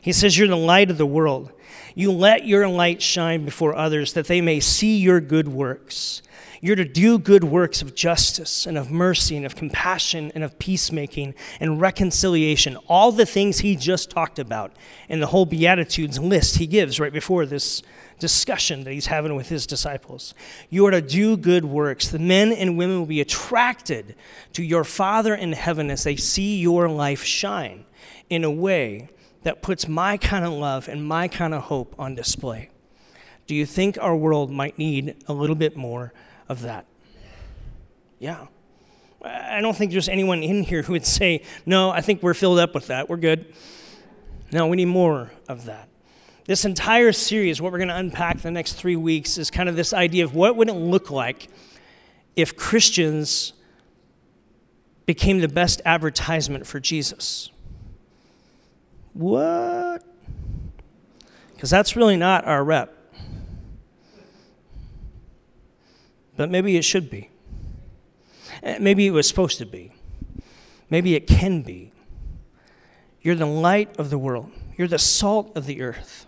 He 0.00 0.12
says, 0.12 0.38
You're 0.38 0.46
the 0.46 0.56
light 0.56 0.92
of 0.92 0.98
the 0.98 1.06
world. 1.06 1.50
You 1.96 2.12
let 2.12 2.46
your 2.46 2.68
light 2.68 3.02
shine 3.02 3.44
before 3.44 3.74
others 3.74 4.12
that 4.12 4.28
they 4.28 4.40
may 4.40 4.60
see 4.60 4.98
your 4.98 5.20
good 5.20 5.48
works. 5.48 6.22
You're 6.60 6.76
to 6.76 6.84
do 6.84 7.18
good 7.18 7.42
works 7.42 7.82
of 7.82 7.96
justice 7.96 8.66
and 8.66 8.78
of 8.78 8.92
mercy 8.92 9.36
and 9.36 9.44
of 9.44 9.56
compassion 9.56 10.30
and 10.32 10.44
of 10.44 10.60
peacemaking 10.60 11.34
and 11.58 11.80
reconciliation. 11.80 12.76
All 12.86 13.10
the 13.10 13.26
things 13.26 13.58
he 13.58 13.74
just 13.74 14.10
talked 14.10 14.38
about 14.38 14.76
in 15.08 15.18
the 15.18 15.26
whole 15.26 15.44
Beatitudes 15.44 16.20
list 16.20 16.58
he 16.58 16.68
gives 16.68 17.00
right 17.00 17.12
before 17.12 17.46
this 17.46 17.82
discussion 18.18 18.84
that 18.84 18.92
he's 18.92 19.06
having 19.06 19.34
with 19.34 19.48
his 19.48 19.66
disciples. 19.66 20.34
You 20.70 20.86
are 20.86 20.90
to 20.90 21.00
do 21.00 21.36
good 21.36 21.64
works. 21.64 22.08
The 22.08 22.18
men 22.18 22.52
and 22.52 22.76
women 22.76 22.98
will 22.98 23.06
be 23.06 23.20
attracted 23.20 24.14
to 24.52 24.62
your 24.62 24.84
Father 24.84 25.34
in 25.34 25.52
heaven 25.52 25.90
as 25.90 26.04
they 26.04 26.16
see 26.16 26.58
your 26.58 26.88
life 26.88 27.22
shine 27.22 27.84
in 28.28 28.44
a 28.44 28.50
way 28.50 29.08
that 29.42 29.62
puts 29.62 29.88
my 29.88 30.16
kind 30.16 30.44
of 30.44 30.52
love 30.52 30.88
and 30.88 31.06
my 31.06 31.28
kind 31.28 31.54
of 31.54 31.64
hope 31.64 31.94
on 31.98 32.14
display. 32.14 32.70
Do 33.46 33.54
you 33.54 33.64
think 33.64 33.96
our 34.00 34.14
world 34.14 34.50
might 34.50 34.76
need 34.78 35.16
a 35.26 35.32
little 35.32 35.56
bit 35.56 35.76
more 35.76 36.12
of 36.48 36.62
that? 36.62 36.86
Yeah. 38.18 38.46
I 39.22 39.60
don't 39.60 39.76
think 39.76 39.92
there's 39.92 40.08
anyone 40.08 40.42
in 40.42 40.62
here 40.62 40.82
who 40.82 40.92
would 40.92 41.06
say, 41.06 41.42
no, 41.66 41.90
I 41.90 42.00
think 42.00 42.22
we're 42.22 42.34
filled 42.34 42.58
up 42.58 42.74
with 42.74 42.88
that. 42.88 43.08
We're 43.08 43.16
good. 43.16 43.52
No, 44.52 44.66
we 44.66 44.76
need 44.76 44.86
more 44.86 45.30
of 45.48 45.64
that. 45.64 45.87
This 46.48 46.64
entire 46.64 47.12
series, 47.12 47.60
what 47.60 47.72
we're 47.72 47.78
going 47.78 47.88
to 47.88 47.96
unpack 47.96 48.38
the 48.38 48.50
next 48.50 48.72
three 48.72 48.96
weeks, 48.96 49.36
is 49.36 49.50
kind 49.50 49.68
of 49.68 49.76
this 49.76 49.92
idea 49.92 50.24
of 50.24 50.34
what 50.34 50.56
would 50.56 50.70
it 50.70 50.72
look 50.72 51.10
like 51.10 51.48
if 52.36 52.56
Christians 52.56 53.52
became 55.04 55.40
the 55.40 55.48
best 55.48 55.82
advertisement 55.84 56.66
for 56.66 56.80
Jesus? 56.80 57.50
What? 59.12 60.02
Because 61.54 61.68
that's 61.68 61.96
really 61.96 62.16
not 62.16 62.46
our 62.46 62.64
rep. 62.64 62.96
But 66.38 66.50
maybe 66.50 66.78
it 66.78 66.82
should 66.82 67.10
be. 67.10 67.28
Eh, 68.62 68.78
maybe 68.80 69.06
it 69.06 69.10
was 69.10 69.28
supposed 69.28 69.58
to 69.58 69.66
be. 69.66 69.92
Maybe 70.88 71.14
it 71.14 71.26
can 71.26 71.60
be. 71.60 71.92
You're 73.20 73.34
the 73.34 73.44
light 73.44 73.94
of 73.98 74.08
the 74.08 74.16
world. 74.16 74.50
You're 74.78 74.88
the 74.88 74.98
salt 74.98 75.54
of 75.54 75.66
the 75.66 75.82
earth. 75.82 76.24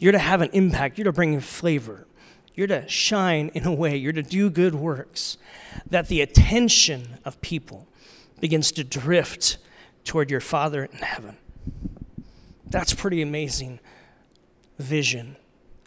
You're 0.00 0.12
to 0.12 0.18
have 0.18 0.40
an 0.40 0.50
impact. 0.52 0.98
You're 0.98 1.04
to 1.04 1.12
bring 1.12 1.38
flavor. 1.40 2.06
You're 2.54 2.66
to 2.66 2.88
shine 2.88 3.50
in 3.54 3.66
a 3.66 3.72
way. 3.72 3.96
You're 3.96 4.12
to 4.14 4.22
do 4.22 4.50
good 4.50 4.74
works 4.74 5.38
that 5.88 6.08
the 6.08 6.20
attention 6.20 7.18
of 7.24 7.40
people 7.42 7.86
begins 8.40 8.72
to 8.72 8.82
drift 8.82 9.58
toward 10.04 10.30
your 10.30 10.40
Father 10.40 10.86
in 10.86 10.98
heaven. 10.98 11.36
That's 12.66 12.94
pretty 12.94 13.20
amazing 13.20 13.78
vision 14.78 15.36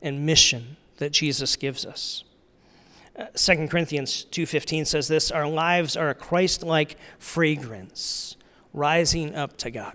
and 0.02 0.26
mission 0.26 0.78
that 0.98 1.12
Jesus 1.12 1.56
gives 1.56 1.86
us. 1.86 2.24
Uh, 3.18 3.26
2 3.36 3.68
Corinthians 3.68 4.26
2:15 4.32 4.86
says 4.86 5.08
this, 5.08 5.32
our 5.32 5.48
lives 5.48 5.98
are 5.98 6.10
a 6.10 6.16
Christ-like 6.16 6.98
fragrance 7.18 8.36
rising 8.74 9.34
up 9.36 9.58
to 9.58 9.72
God. 9.72 9.94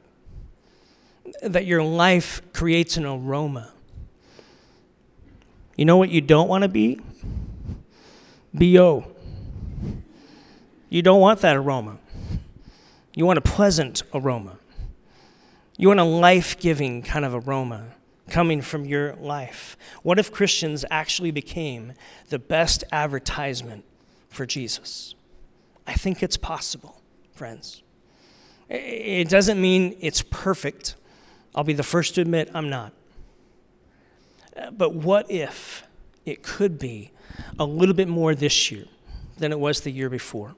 That 1.42 1.66
your 1.66 1.82
life 1.82 2.42
creates 2.52 2.96
an 2.96 3.04
aroma. 3.04 3.72
You 5.78 5.84
know 5.84 5.96
what 5.96 6.10
you 6.10 6.20
don't 6.20 6.48
want 6.48 6.62
to 6.62 6.68
be? 6.68 7.00
BO. 8.52 9.06
You 10.88 11.02
don't 11.02 11.20
want 11.20 11.38
that 11.40 11.54
aroma. 11.54 11.98
You 13.14 13.24
want 13.24 13.38
a 13.38 13.42
pleasant 13.42 14.02
aroma. 14.12 14.58
You 15.76 15.86
want 15.86 16.00
a 16.00 16.04
life 16.04 16.58
giving 16.58 17.02
kind 17.02 17.24
of 17.24 17.46
aroma 17.46 17.94
coming 18.28 18.60
from 18.60 18.86
your 18.86 19.14
life? 19.14 19.76
What 20.02 20.18
if 20.18 20.32
Christians 20.32 20.84
actually 20.90 21.30
became 21.30 21.92
the 22.28 22.40
best 22.40 22.82
advertisement 22.90 23.84
for 24.28 24.46
Jesus? 24.46 25.14
I 25.86 25.94
think 25.94 26.24
it's 26.24 26.36
possible, 26.36 27.00
friends. 27.30 27.84
It 28.68 29.28
doesn't 29.28 29.60
mean 29.60 29.96
it's 30.00 30.22
perfect. 30.22 30.96
I'll 31.54 31.62
be 31.62 31.72
the 31.72 31.84
first 31.84 32.16
to 32.16 32.20
admit 32.20 32.50
I'm 32.52 32.68
not. 32.68 32.92
But 34.72 34.94
what 34.94 35.30
if 35.30 35.84
it 36.24 36.42
could 36.42 36.78
be 36.78 37.10
a 37.58 37.64
little 37.64 37.94
bit 37.94 38.08
more 38.08 38.34
this 38.34 38.70
year 38.70 38.84
than 39.36 39.52
it 39.52 39.60
was 39.60 39.80
the 39.80 39.90
year 39.90 40.08
before? 40.08 40.54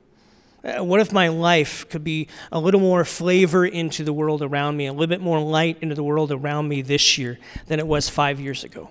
Uh, 0.63 0.85
what 0.85 1.01
if 1.01 1.11
my 1.11 1.29
life 1.29 1.89
could 1.89 2.05
be 2.05 2.29
a 2.53 2.61
little 2.61 2.81
more 2.81 3.05
flavor 3.05 3.65
into 3.65 4.05
the 4.05 4.13
world 4.13 4.43
around 4.43 4.77
me, 4.77 4.87
a 4.87 4.93
little 4.93 5.07
bit 5.07 5.21
more 5.21 5.41
light 5.41 5.79
into 5.81 5.95
the 5.95 6.05
world 6.05 6.31
around 6.31 6.69
me 6.69 6.83
this 6.83 7.17
year 7.17 7.39
than 7.67 7.79
it 7.79 7.87
was 7.87 8.09
five 8.09 8.39
years 8.39 8.63
ago? 8.63 8.91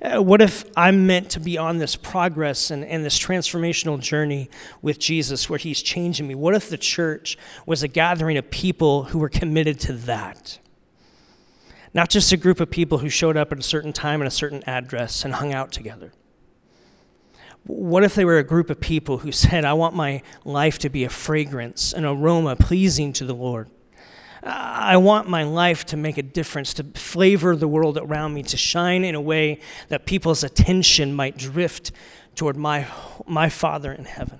Uh, 0.00 0.22
what 0.22 0.40
if 0.40 0.64
I'm 0.76 1.06
meant 1.06 1.30
to 1.32 1.40
be 1.40 1.58
on 1.58 1.78
this 1.78 1.96
progress 1.96 2.70
and, 2.70 2.84
and 2.84 3.04
this 3.04 3.18
transformational 3.18 4.00
journey 4.00 4.48
with 4.80 4.98
Jesus 4.98 5.50
where 5.50 5.58
He's 5.58 5.82
changing 5.82 6.26
me? 6.26 6.34
What 6.34 6.54
if 6.54 6.70
the 6.70 6.78
church 6.78 7.36
was 7.66 7.82
a 7.82 7.88
gathering 7.88 8.38
of 8.38 8.50
people 8.50 9.04
who 9.04 9.18
were 9.18 9.28
committed 9.28 9.80
to 9.80 9.92
that? 9.92 10.58
Not 11.92 12.08
just 12.08 12.32
a 12.32 12.36
group 12.36 12.60
of 12.60 12.70
people 12.70 12.98
who 12.98 13.08
showed 13.08 13.36
up 13.36 13.52
at 13.52 13.58
a 13.58 13.62
certain 13.62 13.92
time 13.92 14.20
and 14.20 14.28
a 14.28 14.30
certain 14.30 14.62
address 14.66 15.24
and 15.24 15.34
hung 15.34 15.52
out 15.52 15.72
together. 15.72 16.12
What 17.64 18.04
if 18.04 18.14
they 18.14 18.24
were 18.24 18.38
a 18.38 18.44
group 18.44 18.70
of 18.70 18.80
people 18.80 19.18
who 19.18 19.32
said, 19.32 19.64
I 19.64 19.72
want 19.74 19.94
my 19.94 20.22
life 20.44 20.78
to 20.80 20.88
be 20.88 21.04
a 21.04 21.10
fragrance, 21.10 21.92
an 21.92 22.04
aroma 22.04 22.56
pleasing 22.56 23.12
to 23.14 23.24
the 23.24 23.34
Lord? 23.34 23.70
I 24.42 24.96
want 24.96 25.28
my 25.28 25.42
life 25.42 25.84
to 25.86 25.98
make 25.98 26.16
a 26.16 26.22
difference, 26.22 26.72
to 26.74 26.84
flavor 26.94 27.54
the 27.54 27.68
world 27.68 27.98
around 27.98 28.32
me, 28.32 28.42
to 28.44 28.56
shine 28.56 29.04
in 29.04 29.14
a 29.14 29.20
way 29.20 29.60
that 29.88 30.06
people's 30.06 30.42
attention 30.42 31.12
might 31.12 31.36
drift 31.36 31.92
toward 32.34 32.56
my, 32.56 32.86
my 33.26 33.50
Father 33.50 33.92
in 33.92 34.06
heaven. 34.06 34.38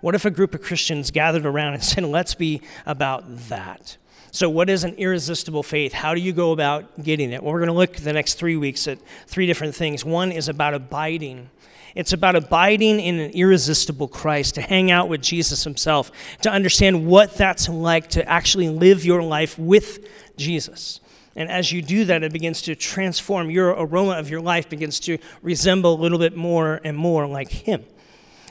What 0.00 0.14
if 0.14 0.24
a 0.24 0.30
group 0.30 0.54
of 0.54 0.62
Christians 0.62 1.10
gathered 1.10 1.44
around 1.44 1.74
and 1.74 1.84
said, 1.84 2.04
Let's 2.04 2.34
be 2.34 2.62
about 2.86 3.24
that? 3.48 3.98
So, 4.36 4.50
what 4.50 4.68
is 4.68 4.84
an 4.84 4.92
irresistible 4.96 5.62
faith? 5.62 5.94
How 5.94 6.14
do 6.14 6.20
you 6.20 6.34
go 6.34 6.52
about 6.52 7.02
getting 7.02 7.32
it? 7.32 7.42
Well, 7.42 7.54
we're 7.54 7.60
going 7.60 7.68
to 7.68 7.72
look 7.72 7.96
the 7.96 8.12
next 8.12 8.34
three 8.34 8.54
weeks 8.54 8.86
at 8.86 8.98
three 9.26 9.46
different 9.46 9.74
things. 9.74 10.04
One 10.04 10.30
is 10.30 10.46
about 10.46 10.74
abiding. 10.74 11.48
It's 11.94 12.12
about 12.12 12.36
abiding 12.36 13.00
in 13.00 13.18
an 13.18 13.30
irresistible 13.30 14.08
Christ, 14.08 14.56
to 14.56 14.60
hang 14.60 14.90
out 14.90 15.08
with 15.08 15.22
Jesus 15.22 15.64
himself, 15.64 16.12
to 16.42 16.50
understand 16.50 17.06
what 17.06 17.32
that's 17.32 17.66
like 17.66 18.10
to 18.10 18.28
actually 18.28 18.68
live 18.68 19.06
your 19.06 19.22
life 19.22 19.58
with 19.58 20.06
Jesus. 20.36 21.00
And 21.34 21.50
as 21.50 21.72
you 21.72 21.80
do 21.80 22.04
that, 22.04 22.22
it 22.22 22.30
begins 22.30 22.60
to 22.62 22.74
transform. 22.74 23.50
Your 23.50 23.70
aroma 23.70 24.18
of 24.18 24.28
your 24.28 24.42
life 24.42 24.68
begins 24.68 25.00
to 25.00 25.16
resemble 25.40 25.94
a 25.94 26.00
little 26.02 26.18
bit 26.18 26.36
more 26.36 26.82
and 26.84 26.94
more 26.94 27.26
like 27.26 27.48
Him. 27.48 27.86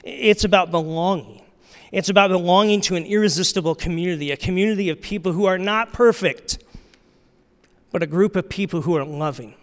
It's 0.04 0.44
about 0.44 0.72
belonging. 0.72 1.45
It's 1.92 2.10
about 2.10 2.30
belonging 2.30 2.82
to 2.82 2.96
an 2.96 3.06
irresistible 3.06 3.76
community, 3.76 4.32
a 4.32 4.38
community 4.38 4.90
of 4.90 5.02
people 5.02 5.32
who 5.32 5.46
are 5.46 5.58
not 5.58 5.94
perfect, 5.94 6.58
but 7.92 8.04
a 8.04 8.08
group 8.08 8.36
of 8.36 8.50
people 8.50 8.82
who 8.82 8.98
are 8.98 9.06
loving, 9.06 9.54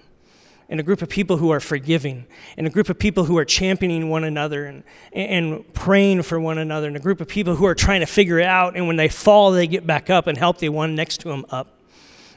and 0.69 0.81
a 0.81 0.83
group 0.83 1.02
of 1.02 1.09
people 1.09 1.37
who 1.37 1.50
are 1.50 1.61
forgiving, 1.61 2.26
and 2.57 2.67
a 2.67 2.71
group 2.71 2.88
of 2.88 2.99
people 2.99 3.25
who 3.25 3.37
are 3.37 3.45
championing 3.45 4.09
one 4.09 4.25
another 4.25 4.64
and, 4.64 4.85
and 5.12 5.75
praying 5.75 6.23
for 6.23 6.41
one 6.41 6.59
another, 6.59 6.87
and 6.87 6.97
a 6.97 7.00
group 7.00 7.21
of 7.21 7.29
people 7.29 7.57
who 7.57 7.67
are 7.67 7.75
trying 7.75 8.00
to 8.00 8.07
figure 8.07 8.38
it 8.38 8.47
out, 8.47 8.76
and 8.76 8.87
when 8.87 8.97
they 8.97 9.09
fall, 9.09 9.50
they 9.52 9.67
get 9.67 9.87
back 9.87 10.09
up 10.09 10.26
and 10.26 10.38
help 10.38 10.59
the 10.59 10.69
one 10.69 10.95
next 10.95 11.19
to 11.19 11.29
them 11.29 11.45
up. 11.50 11.79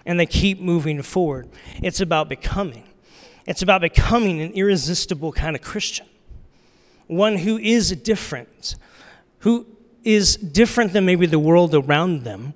And 0.05 0.19
they 0.19 0.25
keep 0.25 0.59
moving 0.59 1.01
forward. 1.01 1.49
It's 1.81 1.99
about 1.99 2.29
becoming. 2.29 2.83
It's 3.47 3.61
about 3.61 3.81
becoming 3.81 4.41
an 4.41 4.51
irresistible 4.53 5.31
kind 5.31 5.55
of 5.55 5.61
Christian, 5.61 6.07
one 7.07 7.37
who 7.37 7.57
is 7.57 7.91
different, 7.91 8.75
who 9.39 9.65
is 10.05 10.37
different 10.37 10.93
than 10.93 11.05
maybe 11.05 11.25
the 11.25 11.39
world 11.39 11.75
around 11.75 12.23
them, 12.23 12.53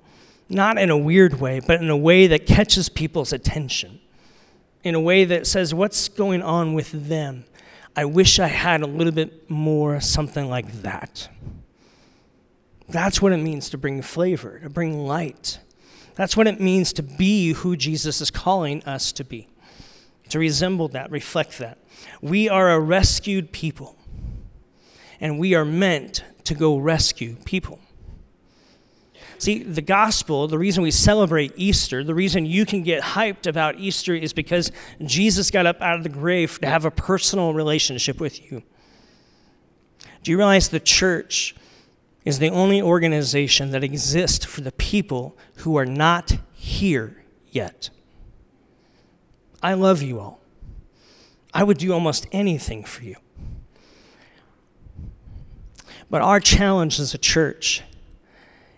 not 0.48 0.78
in 0.78 0.88
a 0.88 0.96
weird 0.96 1.40
way, 1.40 1.60
but 1.60 1.82
in 1.82 1.90
a 1.90 1.96
way 1.96 2.26
that 2.28 2.46
catches 2.46 2.88
people's 2.88 3.32
attention, 3.32 4.00
in 4.82 4.94
a 4.94 5.00
way 5.00 5.24
that 5.24 5.46
says, 5.46 5.74
What's 5.74 6.08
going 6.08 6.42
on 6.42 6.72
with 6.72 7.08
them? 7.08 7.44
I 7.96 8.04
wish 8.04 8.38
I 8.38 8.46
had 8.46 8.82
a 8.82 8.86
little 8.86 9.12
bit 9.12 9.50
more 9.50 10.00
something 10.00 10.48
like 10.48 10.82
that. 10.82 11.28
That's 12.88 13.20
what 13.20 13.32
it 13.32 13.38
means 13.38 13.68
to 13.70 13.78
bring 13.78 14.00
flavor, 14.00 14.60
to 14.60 14.70
bring 14.70 15.06
light. 15.06 15.58
That's 16.14 16.36
what 16.36 16.46
it 16.46 16.60
means 16.60 16.92
to 16.94 17.02
be 17.02 17.52
who 17.52 17.76
Jesus 17.76 18.20
is 18.20 18.30
calling 18.30 18.82
us 18.84 19.12
to 19.12 19.24
be, 19.24 19.48
to 20.28 20.38
resemble 20.38 20.88
that, 20.88 21.10
reflect 21.10 21.58
that. 21.58 21.78
We 22.20 22.48
are 22.48 22.70
a 22.70 22.80
rescued 22.80 23.52
people, 23.52 23.96
and 25.20 25.38
we 25.38 25.54
are 25.54 25.64
meant 25.64 26.24
to 26.44 26.54
go 26.54 26.76
rescue 26.76 27.36
people. 27.44 27.78
See, 29.38 29.62
the 29.62 29.80
gospel, 29.80 30.48
the 30.48 30.58
reason 30.58 30.82
we 30.82 30.90
celebrate 30.90 31.54
Easter, 31.56 32.04
the 32.04 32.14
reason 32.14 32.44
you 32.44 32.66
can 32.66 32.82
get 32.82 33.02
hyped 33.02 33.46
about 33.46 33.78
Easter 33.78 34.14
is 34.14 34.34
because 34.34 34.70
Jesus 35.02 35.50
got 35.50 35.64
up 35.64 35.80
out 35.80 35.96
of 35.96 36.02
the 36.02 36.10
grave 36.10 36.58
to 36.60 36.66
have 36.66 36.84
a 36.84 36.90
personal 36.90 37.54
relationship 37.54 38.20
with 38.20 38.38
you. 38.50 38.62
Do 40.22 40.30
you 40.30 40.36
realize 40.36 40.68
the 40.68 40.78
church 40.78 41.54
is 42.26 42.38
the 42.38 42.50
only 42.50 42.82
organization 42.82 43.70
that 43.70 43.82
exists 43.82 44.44
for 44.44 44.60
the 44.60 44.72
people 44.72 45.38
who 45.56 45.76
are 45.76 45.86
not 45.86 46.36
here 46.52 47.24
yet? 47.48 47.88
I 49.62 49.72
love 49.72 50.02
you 50.02 50.20
all. 50.20 50.40
I 51.54 51.64
would 51.64 51.78
do 51.78 51.92
almost 51.92 52.26
anything 52.30 52.84
for 52.84 53.04
you. 53.04 53.16
But 56.10 56.22
our 56.22 56.40
challenge 56.40 56.98
as 56.98 57.14
a 57.14 57.18
church 57.18 57.82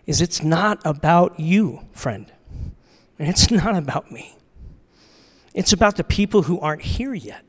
is 0.07 0.21
it's 0.21 0.43
not 0.43 0.81
about 0.85 1.41
you, 1.41 1.81
friend. 1.93 2.31
And 3.19 3.29
it's 3.29 3.51
not 3.51 3.77
about 3.77 4.13
me. 4.13 4.37
It's 5.55 5.73
about 5.73 5.97
the 5.97 6.05
people 6.05 6.43
who 6.43 6.61
aren't 6.61 6.83
here 6.83 7.15
yet. 7.15 7.45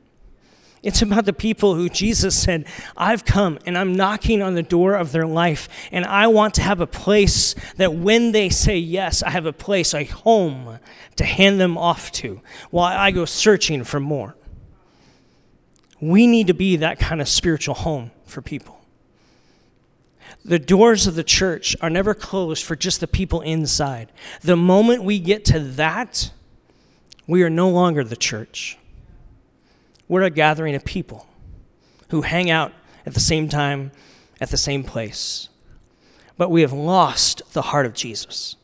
It's 0.82 1.02
about 1.02 1.24
the 1.24 1.34
people 1.34 1.76
who 1.76 1.88
Jesus 1.88 2.38
said, 2.38 2.66
I've 2.98 3.24
come 3.24 3.58
and 3.66 3.78
I'm 3.78 3.96
knocking 3.96 4.42
on 4.42 4.56
the 4.56 4.64
door 4.64 4.96
of 4.96 5.14
their 5.14 5.26
life, 5.26 5.70
and 5.94 6.06
I 6.06 6.28
want 6.28 6.54
to 6.56 6.62
have 6.62 6.82
a 6.82 6.88
place 6.88 7.56
that 7.78 7.94
when 7.94 8.34
they 8.34 8.50
say 8.50 8.78
yes, 8.78 9.24
I 9.24 9.30
have 9.30 9.46
a 9.46 9.54
place, 9.54 9.94
a 9.94 10.04
home 10.04 10.80
to 11.16 11.24
hand 11.24 11.62
them 11.62 11.78
off 11.78 12.12
to 12.14 12.42
while 12.70 12.98
I 12.98 13.12
go 13.12 13.24
searching 13.24 13.86
for 13.86 14.02
more. 14.02 14.36
We 16.02 16.28
need 16.28 16.48
to 16.48 16.54
be 16.54 16.76
that 16.76 17.00
kind 17.00 17.22
of 17.22 17.30
spiritual 17.30 17.76
home 17.76 18.12
for 18.26 18.42
people. 18.42 18.83
The 20.46 20.60
doors 20.60 21.08
of 21.08 21.16
the 21.16 21.24
church 21.24 21.76
are 21.82 21.90
never 21.90 22.14
closed 22.14 22.64
for 22.64 22.76
just 22.76 23.00
the 23.00 23.08
people 23.08 23.42
inside. 23.42 24.12
The 24.42 24.58
moment 24.58 25.04
we 25.04 25.20
get 25.20 25.46
to 25.46 25.60
that, 25.60 26.32
we 27.28 27.44
are 27.44 27.50
no 27.50 27.70
longer 27.70 28.04
the 28.04 28.18
church. 28.18 28.78
We're 30.08 30.24
a 30.24 30.30
gathering 30.30 30.76
of 30.76 30.84
people 30.84 31.28
who 32.10 32.24
hang 32.24 32.50
out 32.50 32.74
at 33.06 33.14
the 33.14 33.22
same 33.22 33.48
time, 33.48 33.92
at 34.42 34.50
the 34.50 34.58
same 34.58 34.84
place. 34.84 35.48
But 36.38 36.52
we 36.52 36.62
have 36.62 36.74
lost 36.74 37.54
the 37.54 37.62
heart 37.64 37.86
of 37.86 37.94
Jesus. 37.94 38.58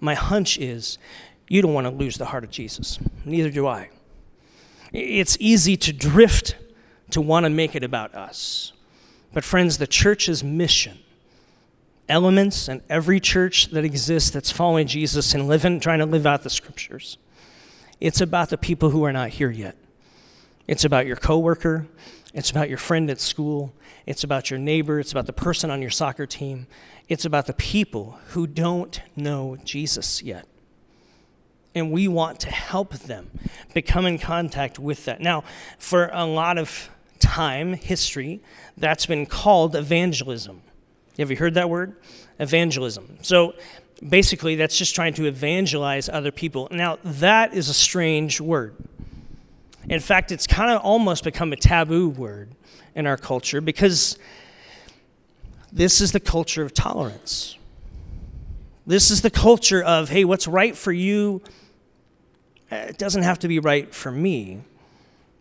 My 0.00 0.14
hunch 0.14 0.58
is 0.58 0.98
you 1.48 1.60
don't 1.60 1.74
want 1.74 1.86
to 1.86 1.90
lose 1.90 2.16
the 2.16 2.26
heart 2.26 2.44
of 2.44 2.50
Jesus. 2.50 2.98
Neither 3.24 3.50
do 3.50 3.66
I. 3.66 3.90
It's 4.92 5.36
easy 5.40 5.76
to 5.76 5.92
drift 5.92 6.56
to 7.10 7.20
want 7.20 7.44
to 7.44 7.50
make 7.50 7.74
it 7.74 7.84
about 7.84 8.14
us. 8.14 8.72
But, 9.36 9.44
friends, 9.44 9.76
the 9.76 9.86
church's 9.86 10.42
mission, 10.42 10.96
elements 12.08 12.68
and 12.68 12.80
every 12.88 13.20
church 13.20 13.66
that 13.66 13.84
exists 13.84 14.30
that's 14.30 14.50
following 14.50 14.86
Jesus 14.86 15.34
and 15.34 15.46
living, 15.46 15.78
trying 15.78 15.98
to 15.98 16.06
live 16.06 16.24
out 16.24 16.42
the 16.42 16.48
scriptures, 16.48 17.18
it's 18.00 18.22
about 18.22 18.48
the 18.48 18.56
people 18.56 18.88
who 18.88 19.04
are 19.04 19.12
not 19.12 19.28
here 19.28 19.50
yet. 19.50 19.76
It's 20.66 20.86
about 20.86 21.04
your 21.04 21.16
coworker. 21.16 21.86
It's 22.32 22.50
about 22.50 22.70
your 22.70 22.78
friend 22.78 23.10
at 23.10 23.20
school. 23.20 23.74
It's 24.06 24.24
about 24.24 24.48
your 24.48 24.58
neighbor. 24.58 24.98
It's 24.98 25.12
about 25.12 25.26
the 25.26 25.34
person 25.34 25.70
on 25.70 25.82
your 25.82 25.90
soccer 25.90 26.24
team. 26.24 26.66
It's 27.06 27.26
about 27.26 27.46
the 27.46 27.52
people 27.52 28.18
who 28.28 28.46
don't 28.46 29.02
know 29.16 29.58
Jesus 29.62 30.22
yet. 30.22 30.46
And 31.74 31.92
we 31.92 32.08
want 32.08 32.40
to 32.40 32.50
help 32.50 32.94
them 32.94 33.32
become 33.74 34.06
in 34.06 34.18
contact 34.18 34.78
with 34.78 35.04
that. 35.04 35.20
Now, 35.20 35.44
for 35.76 36.08
a 36.10 36.24
lot 36.24 36.56
of 36.56 36.88
time, 37.20 37.74
history, 37.74 38.40
that's 38.76 39.06
been 39.06 39.26
called 39.26 39.74
evangelism. 39.74 40.62
Have 41.18 41.30
you 41.30 41.36
heard 41.36 41.54
that 41.54 41.70
word? 41.70 41.96
Evangelism. 42.38 43.18
So 43.22 43.54
basically, 44.06 44.56
that's 44.56 44.76
just 44.76 44.94
trying 44.94 45.14
to 45.14 45.26
evangelize 45.26 46.08
other 46.08 46.30
people. 46.30 46.68
Now, 46.70 46.98
that 47.04 47.54
is 47.54 47.68
a 47.68 47.74
strange 47.74 48.40
word. 48.40 48.74
In 49.88 50.00
fact, 50.00 50.32
it's 50.32 50.46
kind 50.46 50.70
of 50.70 50.82
almost 50.82 51.24
become 51.24 51.52
a 51.52 51.56
taboo 51.56 52.08
word 52.08 52.50
in 52.94 53.06
our 53.06 53.16
culture 53.16 53.60
because 53.60 54.18
this 55.72 56.00
is 56.00 56.12
the 56.12 56.20
culture 56.20 56.62
of 56.62 56.74
tolerance. 56.74 57.56
This 58.86 59.10
is 59.10 59.22
the 59.22 59.30
culture 59.30 59.82
of, 59.82 60.08
hey, 60.08 60.24
what's 60.24 60.46
right 60.46 60.76
for 60.76 60.92
you 60.92 61.42
eh, 62.70 62.86
It 62.86 62.98
doesn't 62.98 63.22
have 63.22 63.38
to 63.40 63.48
be 63.48 63.58
right 63.58 63.94
for 63.94 64.10
me. 64.10 64.62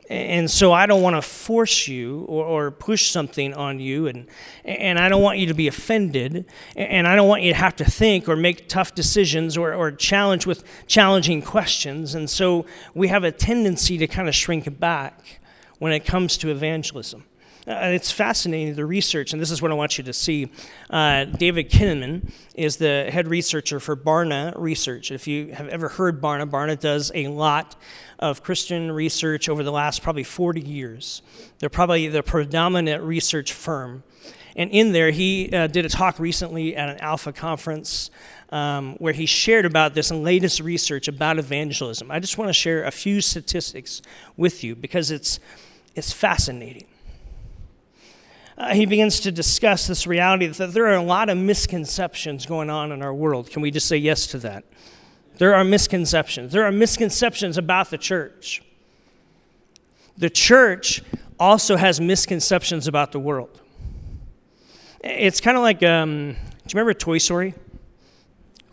And 0.09 0.51
so 0.51 0.71
I 0.71 0.85
don't 0.85 1.01
want 1.01 1.15
to 1.15 1.21
force 1.21 1.87
you 1.87 2.25
or, 2.27 2.45
or, 2.45 2.71
push 2.71 3.09
something 3.09 3.55
on 3.55 3.79
you, 3.79 4.05
and, 4.05 4.27
and 4.63 4.99
I 4.99 5.09
don't 5.09 5.23
want 5.23 5.39
you 5.39 5.47
to 5.47 5.55
be 5.55 5.67
offended, 5.67 6.45
and 6.75 7.07
I 7.07 7.15
don't 7.15 7.27
want 7.27 7.41
you 7.41 7.51
to 7.51 7.57
have 7.57 7.75
to 7.77 7.85
think 7.85 8.29
or 8.29 8.35
make 8.35 8.69
tough 8.69 8.93
decisions 8.93 9.57
or, 9.57 9.73
or 9.73 9.91
challenge 9.91 10.45
with 10.45 10.63
challenging 10.85 11.41
questions. 11.41 12.13
And 12.13 12.29
so 12.29 12.65
we 12.93 13.07
have 13.07 13.23
a 13.23 13.31
tendency 13.31 13.97
to 13.97 14.05
kind 14.05 14.27
of 14.27 14.35
shrink 14.35 14.79
back 14.79 15.39
when 15.79 15.91
it 15.91 16.05
comes 16.05 16.37
to 16.37 16.51
evangelism. 16.51 17.23
Uh, 17.67 17.89
it's 17.93 18.11
fascinating, 18.11 18.75
the 18.75 18.85
research, 18.85 19.33
and 19.33 19.41
this 19.41 19.49
is 19.49 19.59
what 19.59 19.71
I 19.71 19.73
want 19.73 19.97
you 19.97 20.03
to 20.03 20.13
see. 20.13 20.49
Uh, 20.87 21.25
David 21.25 21.71
Kinnaman 21.71 22.31
is 22.53 22.77
the 22.77 23.09
head 23.09 23.27
researcher 23.27 23.79
for 23.79 23.95
Barna 23.95 24.53
Research. 24.55 25.09
If 25.09 25.27
you 25.27 25.51
have 25.53 25.67
ever 25.69 25.89
heard 25.89 26.21
Barna, 26.21 26.47
Barna 26.47 26.79
does 26.79 27.11
a 27.15 27.27
lot 27.27 27.75
of 28.19 28.43
Christian 28.43 28.91
research 28.91 29.49
over 29.49 29.63
the 29.63 29.71
last 29.71 30.03
probably 30.03 30.23
40 30.23 30.61
years. 30.61 31.23
They're 31.57 31.69
probably 31.69 32.07
the 32.07 32.21
predominant 32.21 33.01
research 33.01 33.51
firm. 33.51 34.03
And 34.55 34.69
in 34.69 34.91
there, 34.91 35.09
he 35.09 35.49
uh, 35.51 35.65
did 35.65 35.85
a 35.85 35.89
talk 35.89 36.19
recently 36.19 36.75
at 36.75 36.87
an 36.89 36.99
Alpha 36.99 37.33
conference 37.33 38.11
um, 38.51 38.95
where 38.99 39.11
he 39.11 39.25
shared 39.25 39.65
about 39.65 39.95
this 39.95 40.11
latest 40.11 40.59
research 40.59 41.07
about 41.07 41.39
evangelism. 41.39 42.11
I 42.11 42.19
just 42.19 42.37
want 42.37 42.49
to 42.49 42.53
share 42.53 42.83
a 42.83 42.91
few 42.91 43.21
statistics 43.21 44.03
with 44.37 44.63
you 44.63 44.75
because 44.75 45.09
it's, 45.09 45.39
it's 45.95 46.13
fascinating 46.13 46.85
uh, 48.57 48.73
he 48.73 48.85
begins 48.85 49.19
to 49.21 49.31
discuss 49.31 49.87
this 49.87 50.07
reality 50.07 50.47
that 50.47 50.73
there 50.73 50.85
are 50.85 50.95
a 50.95 51.03
lot 51.03 51.29
of 51.29 51.37
misconceptions 51.37 52.45
going 52.45 52.69
on 52.69 52.91
in 52.91 53.01
our 53.01 53.13
world. 53.13 53.49
Can 53.49 53.61
we 53.61 53.71
just 53.71 53.87
say 53.87 53.97
yes 53.97 54.27
to 54.27 54.37
that? 54.39 54.63
There 55.37 55.53
are 55.53 55.63
misconceptions. 55.63 56.53
There 56.53 56.63
are 56.63 56.71
misconceptions 56.71 57.57
about 57.57 57.89
the 57.89 57.97
church. 57.97 58.61
The 60.17 60.29
church 60.29 61.03
also 61.37 61.75
has 61.75 61.99
misconceptions 61.99 62.87
about 62.87 63.11
the 63.11 63.19
world. 63.19 63.61
It's 65.03 65.41
kind 65.41 65.57
of 65.57 65.63
like, 65.63 65.83
um, 65.83 66.31
do 66.31 66.37
you 66.37 66.69
remember 66.73 66.93
Toy 66.93 67.17
Story? 67.17 67.53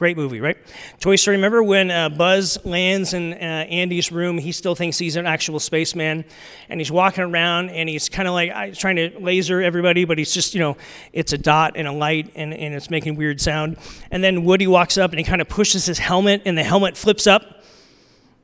Great 0.02 0.16
movie, 0.16 0.40
right? 0.40 0.58
Toy 0.98 1.14
Story. 1.14 1.36
Remember 1.36 1.62
when 1.62 1.88
uh, 1.88 2.08
Buzz 2.08 2.58
lands 2.64 3.14
in 3.14 3.34
uh, 3.34 3.36
Andy's 3.36 4.10
room? 4.10 4.36
He 4.36 4.50
still 4.50 4.74
thinks 4.74 4.98
he's 4.98 5.14
an 5.14 5.26
actual 5.26 5.60
spaceman, 5.60 6.24
and 6.68 6.80
he's 6.80 6.90
walking 6.90 7.22
around, 7.22 7.70
and 7.70 7.88
he's 7.88 8.08
kind 8.08 8.26
of 8.26 8.34
like 8.34 8.74
trying 8.74 8.96
to 8.96 9.16
laser 9.20 9.62
everybody, 9.62 10.04
but 10.04 10.18
he's 10.18 10.34
just, 10.34 10.54
you 10.54 10.60
know, 10.60 10.76
it's 11.12 11.32
a 11.32 11.38
dot 11.38 11.74
and 11.76 11.86
a 11.86 11.92
light, 11.92 12.32
and, 12.34 12.52
and 12.52 12.74
it's 12.74 12.90
making 12.90 13.14
weird 13.14 13.40
sound. 13.40 13.76
And 14.10 14.24
then 14.24 14.44
Woody 14.44 14.66
walks 14.66 14.98
up, 14.98 15.12
and 15.12 15.20
he 15.20 15.24
kind 15.24 15.40
of 15.40 15.48
pushes 15.48 15.86
his 15.86 16.00
helmet, 16.00 16.42
and 16.46 16.58
the 16.58 16.64
helmet 16.64 16.96
flips 16.96 17.28
up, 17.28 17.62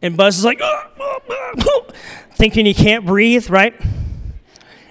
and 0.01 0.17
Buzz 0.17 0.39
is 0.39 0.45
like, 0.45 0.61
thinking 2.35 2.67
he 2.67 2.75
can't 2.75 3.05
breathe, 3.05 3.51
right? 3.51 3.75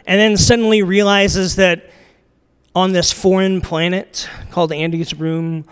And 0.05 0.19
then 0.19 0.35
suddenly 0.35 0.83
realizes 0.83 1.55
that 1.55 1.91
on 2.75 2.91
this 2.91 3.13
foreign 3.13 3.61
planet 3.61 4.27
called 4.51 4.73
Andy's 4.73 5.13
room 5.13 5.63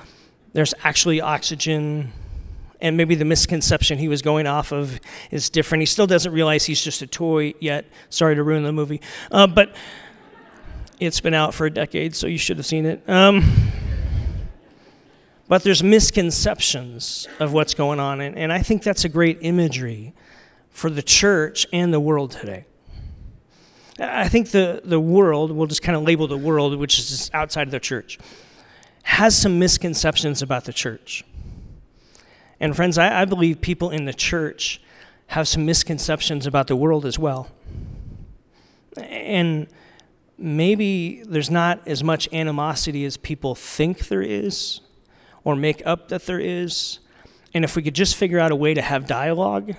there's 0.56 0.74
actually 0.86 1.20
oxygen 1.20 2.14
and 2.80 2.96
maybe 2.96 3.14
the 3.16 3.26
misconception 3.26 3.98
he 3.98 4.08
was 4.08 4.22
going 4.22 4.48
off 4.48 4.72
of 4.72 5.02
is 5.30 5.50
different. 5.50 5.82
He 5.82 5.86
still 5.86 6.08
doesn't 6.08 6.32
realize 6.32 6.64
he's 6.64 6.82
just 6.82 7.02
a 7.02 7.08
toy 7.08 7.54
yet. 7.60 7.86
Sorry 8.10 8.36
to 8.36 8.44
ruin 8.44 8.64
the 8.64 8.72
movie. 8.72 9.02
Uh, 9.30 9.48
but 9.48 9.76
it's 10.98 11.20
been 11.20 11.34
out 11.34 11.54
for 11.54 11.66
a 11.66 11.70
decade, 11.70 12.16
so 12.16 12.26
you 12.26 12.38
should 12.38 12.56
have 12.56 12.66
seen 12.66 12.86
it. 12.86 13.04
Um, 13.10 13.70
but 15.50 15.64
there's 15.64 15.84
misconceptions 15.84 17.28
of 17.42 17.52
what's 17.52 17.74
going 17.74 18.00
on, 18.00 18.22
and, 18.22 18.38
and 18.38 18.54
I 18.54 18.62
think 18.62 18.82
that's 18.82 19.04
a 19.04 19.10
great 19.10 19.40
imagery 19.42 20.14
for 20.70 20.90
the 20.90 21.04
church 21.04 21.68
and 21.74 21.94
the 21.94 22.00
world 22.00 22.32
today. 22.32 22.66
I 24.00 24.30
think 24.30 24.52
the, 24.52 24.82
the 24.86 25.02
world, 25.02 25.52
we'll 25.52 25.68
just 25.68 25.82
kind 25.82 25.98
of 25.98 26.04
label 26.04 26.28
the 26.28 26.38
world, 26.38 26.78
which 26.78 26.98
is 26.98 27.30
outside 27.34 27.68
of 27.68 27.72
the 27.72 27.80
church 27.82 28.20
has 29.06 29.38
some 29.38 29.60
misconceptions 29.60 30.42
about 30.42 30.66
the 30.66 30.74
church. 30.74 31.24
And, 32.60 32.76
friends, 32.76 32.98
I, 32.98 33.22
I, 33.22 33.26
believe 33.26 33.62
people 33.62 33.92
in 33.92 34.06
the 34.06 34.14
church 34.14 34.82
have 35.28 35.48
some 35.48 35.64
misconceptions 35.64 36.48
about 36.48 36.66
the 36.68 36.76
world 36.76 37.06
as 37.06 37.20
well. 37.20 37.52
And 38.98 39.68
maybe 40.40 41.22
there's 41.24 41.52
not 41.52 41.88
as 41.88 42.04
much 42.04 42.28
animosity 42.34 43.06
as 43.06 43.16
people 43.16 43.54
think 43.54 44.08
there 44.08 44.24
is 44.24 44.82
or 45.44 45.56
make 45.56 45.86
up 45.86 46.10
that 46.10 46.26
there 46.26 46.40
is. 46.40 46.98
And 47.54 47.64
if 47.64 47.76
we 47.76 47.84
could 47.84 47.94
just 47.94 48.16
figure 48.16 48.40
out 48.40 48.52
a 48.52 48.56
way 48.56 48.74
to 48.74 48.82
have 48.82 49.06
dialogue, 49.06 49.76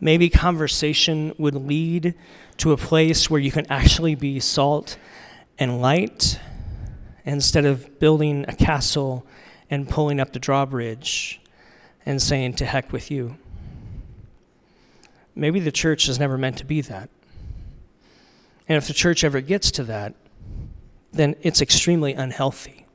maybe 0.00 0.30
conversation 0.30 1.34
would 1.36 1.56
lead 1.56 2.14
to 2.58 2.70
a 2.70 2.76
place 2.76 3.28
where 3.28 3.40
you 3.40 3.50
can 3.50 3.66
actually 3.68 4.14
be 4.14 4.38
salt 4.38 4.98
and 5.58 5.82
light 5.82 6.38
instead 7.24 7.64
of 7.64 7.98
building 7.98 8.44
a 8.48 8.54
castle 8.54 9.26
and 9.70 9.88
pulling 9.88 10.20
up 10.20 10.32
the 10.32 10.38
drawbridge 10.38 11.40
and 12.04 12.20
saying, 12.20 12.54
to 12.54 12.66
heck 12.66 12.92
with 12.92 13.10
you. 13.10 13.36
Maybe 15.34 15.58
the 15.58 15.72
church 15.72 16.08
is 16.08 16.18
never 16.18 16.38
meant 16.38 16.58
to 16.58 16.64
be 16.64 16.80
that. 16.82 17.08
And 18.68 18.76
if 18.76 18.86
the 18.86 18.92
church 18.92 19.24
ever 19.24 19.40
gets 19.40 19.70
to 19.72 19.84
that, 19.84 20.14
then 21.12 21.36
it's 21.42 21.60
extremely 21.60 22.12
unhealthy. 22.12 22.86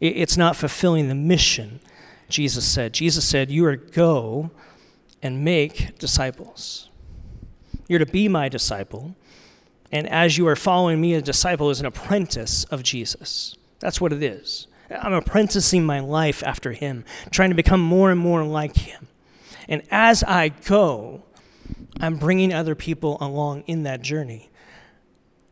It's 0.00 0.36
not 0.36 0.56
fulfilling 0.56 1.08
the 1.08 1.14
mission, 1.14 1.80
Jesus 2.28 2.66
said. 2.66 2.92
Jesus 2.92 3.26
said, 3.26 3.50
You 3.50 3.64
are 3.66 3.76
to 3.76 3.90
go 3.92 4.50
and 5.22 5.42
make 5.42 5.98
disciples. 5.98 6.90
You're 7.88 8.00
to 8.00 8.06
be 8.06 8.28
my 8.28 8.48
disciple 8.48 9.14
and 9.92 10.08
as 10.08 10.36
you 10.36 10.46
are 10.48 10.56
following 10.56 11.00
me, 11.00 11.14
a 11.14 11.22
disciple 11.22 11.70
is 11.70 11.80
an 11.80 11.86
apprentice 11.86 12.64
of 12.64 12.82
Jesus. 12.82 13.56
That's 13.78 14.00
what 14.00 14.12
it 14.12 14.22
is. 14.22 14.66
I'm 14.90 15.12
apprenticing 15.12 15.84
my 15.84 16.00
life 16.00 16.42
after 16.44 16.72
him, 16.72 17.04
trying 17.30 17.50
to 17.50 17.56
become 17.56 17.80
more 17.80 18.10
and 18.10 18.20
more 18.20 18.44
like 18.44 18.76
him. 18.76 19.08
And 19.68 19.82
as 19.90 20.22
I 20.22 20.48
go, 20.48 21.24
I'm 22.00 22.16
bringing 22.16 22.52
other 22.52 22.74
people 22.74 23.18
along 23.20 23.64
in 23.66 23.82
that 23.82 24.02
journey. 24.02 24.50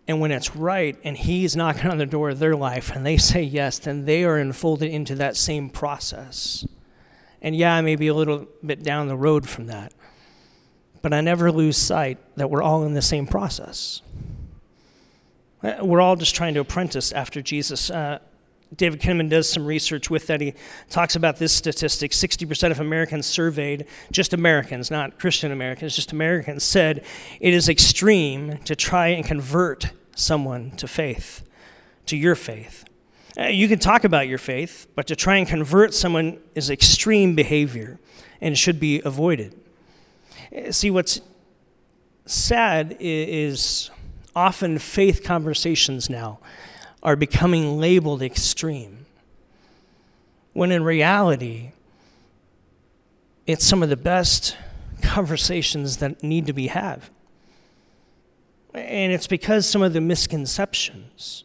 And 0.06 0.20
when 0.20 0.30
it's 0.30 0.54
right 0.54 0.98
and 1.02 1.16
he's 1.16 1.56
knocking 1.56 1.90
on 1.90 1.98
the 1.98 2.06
door 2.06 2.30
of 2.30 2.38
their 2.38 2.54
life 2.54 2.94
and 2.94 3.04
they 3.04 3.16
say 3.16 3.42
yes, 3.42 3.78
then 3.78 4.04
they 4.04 4.24
are 4.24 4.38
enfolded 4.38 4.90
into 4.90 5.14
that 5.16 5.36
same 5.36 5.70
process. 5.70 6.66
And 7.40 7.56
yeah, 7.56 7.74
I 7.74 7.80
may 7.80 7.96
be 7.96 8.08
a 8.08 8.14
little 8.14 8.46
bit 8.64 8.82
down 8.82 9.08
the 9.08 9.16
road 9.16 9.48
from 9.48 9.66
that, 9.66 9.92
but 11.02 11.12
I 11.12 11.20
never 11.20 11.50
lose 11.50 11.76
sight 11.76 12.18
that 12.36 12.50
we're 12.50 12.62
all 12.62 12.84
in 12.84 12.94
the 12.94 13.02
same 13.02 13.26
process. 13.26 14.02
Uh, 15.64 15.82
we're 15.82 16.00
all 16.00 16.14
just 16.14 16.34
trying 16.34 16.52
to 16.52 16.60
apprentice 16.60 17.10
after 17.10 17.40
Jesus. 17.40 17.90
Uh, 17.90 18.18
David 18.76 19.00
Kinnaman 19.00 19.30
does 19.30 19.48
some 19.48 19.64
research 19.64 20.10
with 20.10 20.26
that. 20.26 20.40
He 20.40 20.52
talks 20.90 21.16
about 21.16 21.38
this 21.38 21.54
statistic 21.54 22.10
60% 22.10 22.70
of 22.70 22.80
Americans 22.80 23.24
surveyed, 23.24 23.86
just 24.12 24.34
Americans, 24.34 24.90
not 24.90 25.18
Christian 25.18 25.52
Americans, 25.52 25.96
just 25.96 26.12
Americans, 26.12 26.64
said 26.64 27.02
it 27.40 27.54
is 27.54 27.68
extreme 27.68 28.58
to 28.64 28.76
try 28.76 29.08
and 29.08 29.24
convert 29.24 29.90
someone 30.14 30.72
to 30.72 30.86
faith, 30.86 31.48
to 32.06 32.16
your 32.16 32.34
faith. 32.34 32.84
Uh, 33.38 33.44
you 33.44 33.66
can 33.66 33.78
talk 33.78 34.04
about 34.04 34.28
your 34.28 34.38
faith, 34.38 34.86
but 34.94 35.06
to 35.06 35.16
try 35.16 35.36
and 35.36 35.48
convert 35.48 35.94
someone 35.94 36.38
is 36.54 36.68
extreme 36.68 37.34
behavior 37.34 37.98
and 38.40 38.58
should 38.58 38.78
be 38.78 39.00
avoided. 39.02 39.58
Uh, 40.54 40.70
see, 40.70 40.90
what's 40.90 41.20
sad 42.26 42.96
is 43.00 43.90
often 44.36 44.78
faith 44.78 45.22
conversations 45.22 46.10
now 46.10 46.38
are 47.02 47.16
becoming 47.16 47.78
labeled 47.78 48.22
extreme, 48.22 49.06
when 50.52 50.72
in 50.72 50.82
reality, 50.82 51.72
it's 53.46 53.64
some 53.64 53.82
of 53.82 53.88
the 53.88 53.96
best 53.96 54.56
conversations 55.02 55.98
that 55.98 56.22
need 56.22 56.46
to 56.46 56.52
be 56.52 56.68
had. 56.68 57.02
And 58.72 59.12
it's 59.12 59.26
because 59.26 59.68
some 59.68 59.82
of 59.82 59.92
the 59.92 60.00
misconceptions, 60.00 61.44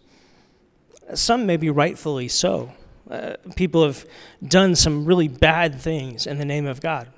some 1.14 1.46
maybe 1.46 1.70
rightfully 1.70 2.28
so, 2.28 2.72
uh, 3.10 3.36
people 3.56 3.84
have 3.84 4.06
done 4.48 4.76
some 4.76 5.06
really 5.06 5.28
bad 5.28 5.80
things 5.80 6.26
in 6.26 6.38
the 6.38 6.46
name 6.46 6.66
of 6.66 6.80
God. 6.80 7.10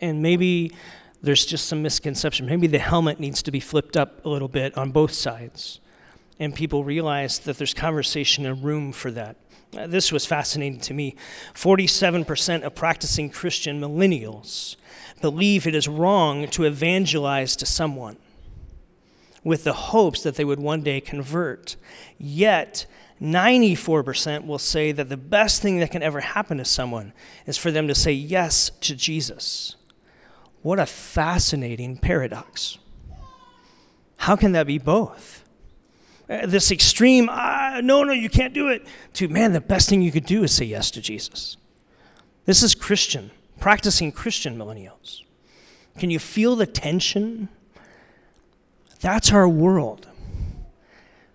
And 0.00 0.22
maybe 0.22 0.72
there's 1.22 1.46
just 1.46 1.66
some 1.66 1.82
misconception. 1.82 2.46
Maybe 2.46 2.66
the 2.66 2.78
helmet 2.78 3.20
needs 3.20 3.42
to 3.44 3.50
be 3.50 3.60
flipped 3.60 3.96
up 3.96 4.24
a 4.24 4.28
little 4.28 4.48
bit 4.48 4.76
on 4.76 4.90
both 4.90 5.12
sides. 5.12 5.80
And 6.38 6.54
people 6.54 6.82
realize 6.82 7.38
that 7.40 7.58
there's 7.58 7.74
conversation 7.74 8.44
and 8.44 8.62
room 8.64 8.92
for 8.92 9.10
that. 9.12 9.36
Uh, 9.76 9.86
this 9.86 10.10
was 10.10 10.26
fascinating 10.26 10.80
to 10.80 10.94
me. 10.94 11.14
47% 11.54 12.62
of 12.62 12.74
practicing 12.74 13.30
Christian 13.30 13.80
millennials 13.80 14.76
believe 15.20 15.66
it 15.66 15.74
is 15.74 15.86
wrong 15.86 16.48
to 16.48 16.64
evangelize 16.64 17.56
to 17.56 17.66
someone. 17.66 18.16
with 19.44 19.64
the 19.64 19.72
hopes 19.72 20.22
that 20.22 20.36
they 20.36 20.44
would 20.44 20.60
one 20.60 20.82
day 20.82 21.00
convert. 21.00 21.74
Yet, 22.16 22.86
94% 23.20 24.46
will 24.46 24.58
say 24.58 24.92
that 24.92 25.08
the 25.08 25.16
best 25.16 25.60
thing 25.60 25.80
that 25.80 25.90
can 25.90 26.02
ever 26.02 26.20
happen 26.20 26.58
to 26.58 26.64
someone 26.64 27.12
is 27.44 27.56
for 27.56 27.72
them 27.72 27.88
to 27.88 27.94
say 27.94 28.12
yes 28.12 28.70
to 28.82 28.94
Jesus. 28.94 29.74
What 30.62 30.78
a 30.78 30.86
fascinating 30.86 31.96
paradox. 31.96 32.78
How 34.16 34.36
can 34.36 34.52
that 34.52 34.66
be 34.68 34.78
both? 34.78 35.44
Uh, 36.30 36.46
this 36.46 36.70
extreme, 36.70 37.28
ah, 37.30 37.80
no, 37.82 38.04
no, 38.04 38.12
you 38.12 38.30
can't 38.30 38.54
do 38.54 38.68
it, 38.68 38.86
to 39.14 39.28
man, 39.28 39.52
the 39.52 39.60
best 39.60 39.88
thing 39.88 40.02
you 40.02 40.12
could 40.12 40.24
do 40.24 40.44
is 40.44 40.52
say 40.52 40.64
yes 40.64 40.90
to 40.92 41.00
Jesus. 41.00 41.56
This 42.44 42.62
is 42.62 42.74
Christian, 42.74 43.32
practicing 43.58 44.12
Christian 44.12 44.56
millennials. 44.56 45.22
Can 45.98 46.10
you 46.10 46.20
feel 46.20 46.54
the 46.54 46.66
tension? 46.66 47.48
That's 49.00 49.32
our 49.32 49.48
world, 49.48 50.06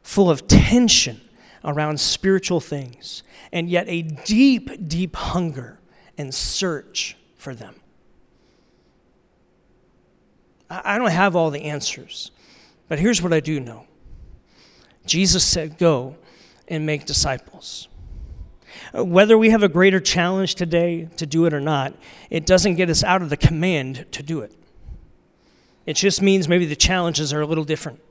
full 0.02 0.30
of 0.30 0.48
tension 0.48 1.20
around 1.66 2.00
spiritual 2.00 2.62
things, 2.62 3.24
and 3.52 3.70
yet 3.70 3.86
a 3.90 4.02
deep, 4.02 4.88
deep 4.88 5.18
hunger 5.18 5.80
and 6.18 6.34
search 6.34 7.18
for 7.36 7.54
them. 7.54 7.76
I 10.70 10.98
don't 10.98 11.12
have 11.12 11.36
all 11.36 11.50
the 11.50 11.64
answers, 11.64 12.32
but 12.88 13.00
here's 13.00 13.22
what 13.22 13.34
I 13.34 13.40
do 13.40 13.60
know 13.60 13.86
Jesus 15.06 15.46
said, 15.46 15.78
Go 15.78 16.16
and 16.68 16.86
make 16.86 17.06
disciples. 17.06 17.88
Uh, 18.96 19.04
whether 19.04 19.38
we 19.38 19.50
have 19.50 19.64
a 19.64 19.70
greater 19.70 20.00
challenge 20.00 20.56
today 20.56 21.08
to 21.18 21.26
do 21.26 21.46
it 21.46 21.54
or 21.54 21.62
not, 21.62 21.94
it 22.30 22.46
doesn't 22.46 22.76
get 22.76 22.90
us 22.90 23.04
out 23.04 23.22
of 23.22 23.30
the 23.30 23.38
command 23.38 24.06
to 24.12 24.22
do 24.22 24.42
it. 24.42 24.54
It 25.86 25.96
just 25.96 26.22
means 26.22 26.50
maybe 26.50 26.66
the 26.66 26.76
challenges 26.76 27.32
are 27.32 27.42
a 27.42 27.46
little 27.46 27.64
different 27.64 28.02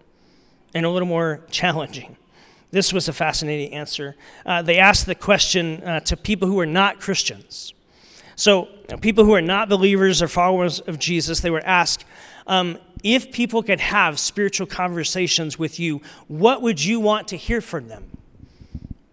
and 0.75 0.87
a 0.87 0.91
little 0.91 1.09
more 1.09 1.43
challenging. 1.51 2.17
This 2.71 2.93
was 2.93 3.07
a 3.09 3.13
fascinating 3.13 3.73
answer. 3.73 4.17
Uh, 4.45 4.63
they 4.63 4.79
asked 4.79 5.07
the 5.07 5.15
question 5.15 5.83
uh, 5.83 6.01
to 6.01 6.17
people 6.17 6.49
who 6.49 6.59
are 6.59 6.67
not 6.67 7.01
Christians. 7.01 7.75
So, 8.35 8.69
people 9.01 9.25
who 9.25 9.35
are 9.35 9.43
not 9.43 9.69
believers 9.69 10.21
or 10.21 10.29
followers 10.29 10.81
of 10.81 10.99
Jesus, 10.99 11.41
they 11.41 11.51
were 11.51 11.65
asked, 11.65 12.05
um, 12.47 12.79
if 13.03 13.33
people 13.33 13.63
could 13.63 13.81
have 13.81 14.19
spiritual 14.19 14.67
conversations 14.67 15.59
with 15.59 15.79
you, 15.79 16.01
what 16.29 16.63
would 16.63 16.83
you 16.83 17.01
want 17.01 17.29
to 17.29 17.37
hear 17.37 17.61
from 17.61 17.89
them? 17.89 18.11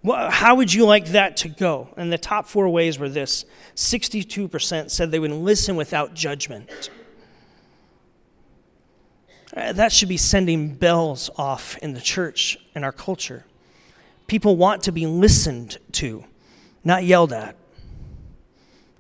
How 0.06 0.56
would 0.56 0.74
you 0.74 0.86
like 0.86 1.08
that 1.08 1.38
to 1.38 1.50
go? 1.50 1.90
And 1.96 2.12
the 2.12 2.18
top 2.18 2.48
four 2.48 2.68
ways 2.70 3.00
were 3.00 3.08
this 3.08 3.46
62% 3.76 4.90
said 4.90 5.12
they 5.12 5.20
would 5.20 5.32
listen 5.32 5.76
without 5.76 6.14
judgment. 6.14 6.90
Uh, 9.56 9.72
that 9.74 9.92
should 9.92 10.10
be 10.10 10.18
sending 10.18 10.74
bells 10.74 11.30
off 11.38 11.78
in 11.78 11.94
the 11.94 12.02
church 12.02 12.58
and 12.76 12.84
our 12.84 12.92
culture. 12.92 13.46
People 14.28 14.58
want 14.58 14.84
to 14.84 14.92
be 14.92 15.06
listened 15.06 15.78
to, 15.94 16.26
not 16.84 17.04
yelled 17.04 17.32
at, 17.32 17.56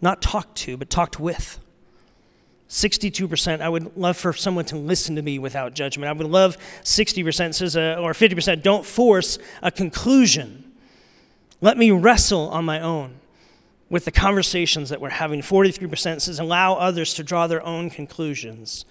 not 0.02 0.22
talked 0.22 0.56
to, 0.60 0.78
but 0.78 0.90
talked 0.90 1.20
with. 1.20 1.60
62%, 2.74 3.62
I 3.62 3.70
would 3.70 3.96
love 3.96 4.18
for 4.18 4.34
someone 4.34 4.66
to 4.66 4.76
listen 4.76 5.16
to 5.16 5.22
me 5.22 5.38
without 5.38 5.76
judgment. 5.76 6.10
I 6.10 6.14
would 6.14 6.26
love 6.26 6.58
60% 6.82 7.54
says, 7.54 7.78
uh, 7.78 7.98
or 8.02 8.14
50%, 8.14 8.64
don't 8.64 8.84
force 8.84 9.38
a 9.62 9.70
conclusion. 9.70 10.72
Let 11.62 11.78
me 11.78 11.92
wrestle 11.92 12.50
on 12.50 12.66
my 12.66 12.82
own 12.82 13.20
with 13.92 14.06
the 14.06 14.12
conversations 14.12 14.90
that 14.90 15.00
we're 15.00 15.10
having. 15.10 15.42
43% 15.42 16.20
says, 16.20 16.40
allow 16.40 16.74
others 16.74 17.14
to 17.14 17.24
draw 17.24 17.46
their 17.46 17.64
own 17.64 17.92
conclusions. 17.92 18.86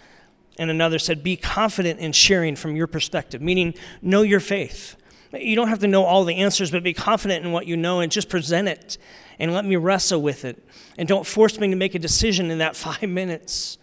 And 0.58 0.70
another 0.70 1.00
said, 1.00 1.24
be 1.24 1.36
confident 1.36 1.98
in 1.98 2.12
sharing 2.12 2.54
from 2.54 2.76
your 2.76 2.86
perspective, 2.86 3.42
meaning 3.42 3.74
know 4.00 4.22
your 4.22 4.38
faith. 4.38 4.94
You 5.32 5.56
don't 5.56 5.68
have 5.68 5.78
to 5.80 5.88
know 5.88 6.04
all 6.04 6.24
the 6.24 6.36
answers, 6.36 6.70
but 6.70 6.82
be 6.82 6.92
confident 6.92 7.44
in 7.44 7.52
what 7.52 7.66
you 7.66 7.76
know 7.76 8.00
and 8.00 8.12
just 8.12 8.28
present 8.28 8.68
it 8.68 8.98
and 9.38 9.52
let 9.52 9.64
me 9.64 9.76
wrestle 9.76 10.20
with 10.20 10.44
it. 10.44 10.62
And 10.98 11.08
don't 11.08 11.26
force 11.26 11.58
me 11.58 11.68
to 11.68 11.76
make 11.76 11.94
a 11.94 11.98
decision 11.98 12.50
in 12.50 12.58
that 12.58 12.76
five 12.76 13.02
minutes. 13.02 13.78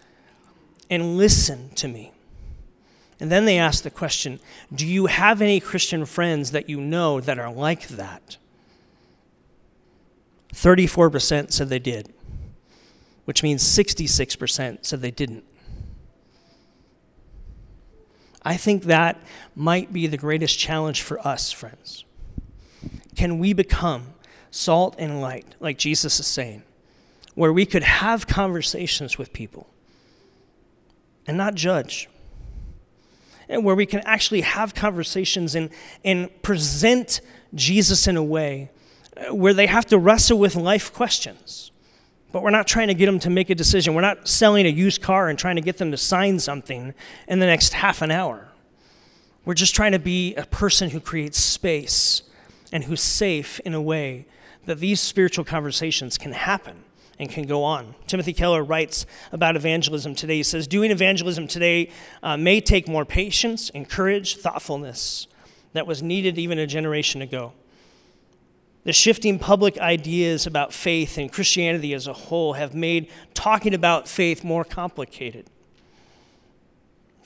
And 0.88 1.16
listen 1.16 1.70
to 1.76 1.86
me. 1.86 2.12
And 3.20 3.30
then 3.30 3.44
they 3.44 3.58
ask 3.58 3.84
the 3.84 3.90
question 3.90 4.40
Do 4.74 4.86
you 4.86 5.06
have 5.06 5.42
any 5.42 5.60
Christian 5.60 6.06
friends 6.06 6.52
that 6.52 6.68
you 6.68 6.80
know 6.80 7.20
that 7.20 7.38
are 7.38 7.52
like 7.52 7.88
that? 7.88 8.38
34% 10.52 11.52
said 11.52 11.68
they 11.68 11.78
did, 11.78 12.12
which 13.24 13.42
means 13.42 13.62
66% 13.62 14.78
said 14.84 15.00
they 15.00 15.12
didn't. 15.12 15.44
I 18.42 18.56
think 18.56 18.84
that 18.84 19.22
might 19.54 19.92
be 19.92 20.06
the 20.06 20.16
greatest 20.16 20.58
challenge 20.58 21.02
for 21.02 21.24
us, 21.26 21.52
friends. 21.52 22.04
Can 23.14 23.38
we 23.38 23.52
become 23.52 24.14
salt 24.50 24.94
and 24.98 25.20
light, 25.20 25.54
like 25.60 25.78
Jesus 25.78 26.18
is 26.18 26.26
saying, 26.26 26.62
where 27.34 27.52
we 27.52 27.66
could 27.66 27.82
have 27.82 28.26
conversations 28.26 29.18
with 29.18 29.32
people 29.32 29.68
and 31.26 31.36
not 31.36 31.54
judge? 31.54 32.08
And 33.48 33.64
where 33.64 33.74
we 33.74 33.84
can 33.84 34.00
actually 34.00 34.42
have 34.42 34.74
conversations 34.74 35.54
and, 35.54 35.70
and 36.04 36.30
present 36.40 37.20
Jesus 37.52 38.06
in 38.06 38.16
a 38.16 38.22
way 38.22 38.70
uh, 39.16 39.34
where 39.34 39.52
they 39.52 39.66
have 39.66 39.86
to 39.86 39.98
wrestle 39.98 40.38
with 40.38 40.54
life 40.54 40.92
questions. 40.92 41.69
But 42.32 42.42
we're 42.42 42.50
not 42.50 42.66
trying 42.66 42.88
to 42.88 42.94
get 42.94 43.06
them 43.06 43.18
to 43.20 43.30
make 43.30 43.50
a 43.50 43.54
decision. 43.54 43.94
We're 43.94 44.02
not 44.02 44.28
selling 44.28 44.66
a 44.66 44.70
used 44.70 45.02
car 45.02 45.28
and 45.28 45.38
trying 45.38 45.56
to 45.56 45.62
get 45.62 45.78
them 45.78 45.90
to 45.90 45.96
sign 45.96 46.38
something 46.38 46.94
in 47.26 47.38
the 47.40 47.46
next 47.46 47.72
half 47.72 48.02
an 48.02 48.10
hour. 48.10 48.48
We're 49.44 49.54
just 49.54 49.74
trying 49.74 49.92
to 49.92 49.98
be 49.98 50.34
a 50.34 50.46
person 50.46 50.90
who 50.90 51.00
creates 51.00 51.38
space 51.38 52.22
and 52.72 52.84
who's 52.84 53.02
safe 53.02 53.58
in 53.60 53.74
a 53.74 53.82
way 53.82 54.26
that 54.66 54.78
these 54.78 55.00
spiritual 55.00 55.44
conversations 55.44 56.18
can 56.18 56.32
happen 56.32 56.84
and 57.18 57.28
can 57.28 57.46
go 57.46 57.64
on. 57.64 57.94
Timothy 58.06 58.32
Keller 58.32 58.62
writes 58.62 59.06
about 59.32 59.56
evangelism 59.56 60.14
today. 60.14 60.36
He 60.36 60.42
says, 60.42 60.66
Doing 60.66 60.90
evangelism 60.90 61.48
today 61.48 61.90
uh, 62.22 62.36
may 62.36 62.60
take 62.60 62.88
more 62.88 63.04
patience 63.04 63.70
and 63.70 63.88
courage, 63.88 64.36
thoughtfulness 64.36 65.26
that 65.72 65.86
was 65.86 66.02
needed 66.02 66.38
even 66.38 66.58
a 66.58 66.66
generation 66.66 67.22
ago. 67.22 67.52
The 68.84 68.92
shifting 68.92 69.38
public 69.38 69.78
ideas 69.78 70.46
about 70.46 70.72
faith 70.72 71.18
and 71.18 71.30
Christianity 71.30 71.92
as 71.92 72.06
a 72.06 72.12
whole 72.12 72.54
have 72.54 72.74
made 72.74 73.10
talking 73.34 73.74
about 73.74 74.08
faith 74.08 74.42
more 74.42 74.64
complicated. 74.64 75.46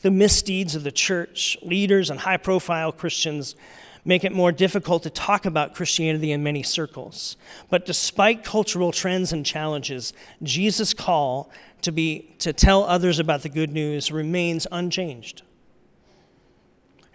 The 0.03 0.11
misdeeds 0.11 0.75
of 0.75 0.83
the 0.83 0.93
church, 0.93 1.57
leaders, 1.63 2.11
and 2.11 2.21
high 2.21 2.37
profile 2.37 2.91
Christians 2.93 3.55
make 4.05 4.25
it 4.25 4.33
more 4.33 4.53
difficult 4.53 5.03
to 5.05 5.11
talk 5.11 5.47
about 5.47 5.75
Christianity 5.75 6.31
in 6.33 6.43
many 6.43 6.63
circles. 6.63 7.37
But 7.71 7.87
despite 7.87 8.45
cultural 8.45 8.93
trends 8.93 9.33
and 9.33 9.47
challenges, 9.47 10.13
Jesus' 10.43 10.93
call 10.93 11.51
to, 11.83 11.93
be, 11.93 12.35
to 12.41 12.53
tell 12.53 12.85
others 12.85 13.19
about 13.19 13.43
the 13.43 13.49
good 13.49 13.73
news 13.73 14.13
remains 14.13 14.67
unchanged. 14.71 15.43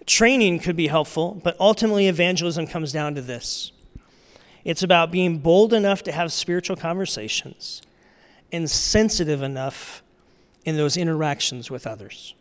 Training 0.06 0.60
could 0.60 0.76
be 0.76 0.88
helpful, 0.88 1.40
but 1.44 1.56
ultimately, 1.60 2.08
evangelism 2.08 2.66
comes 2.66 2.92
down 2.92 3.14
to 3.14 3.22
this 3.22 3.72
it's 4.70 4.84
about 4.84 5.10
being 5.10 5.40
bold 5.40 5.74
enough 5.74 6.04
to 6.04 6.12
have 6.12 6.32
spiritual 6.32 6.76
conversations 6.76 7.82
and 8.52 8.70
sensitive 8.70 9.42
enough 9.42 10.04
in 10.64 10.78
those 10.78 10.96
interactions 10.96 11.72
with 11.72 11.88
others. 11.88 12.36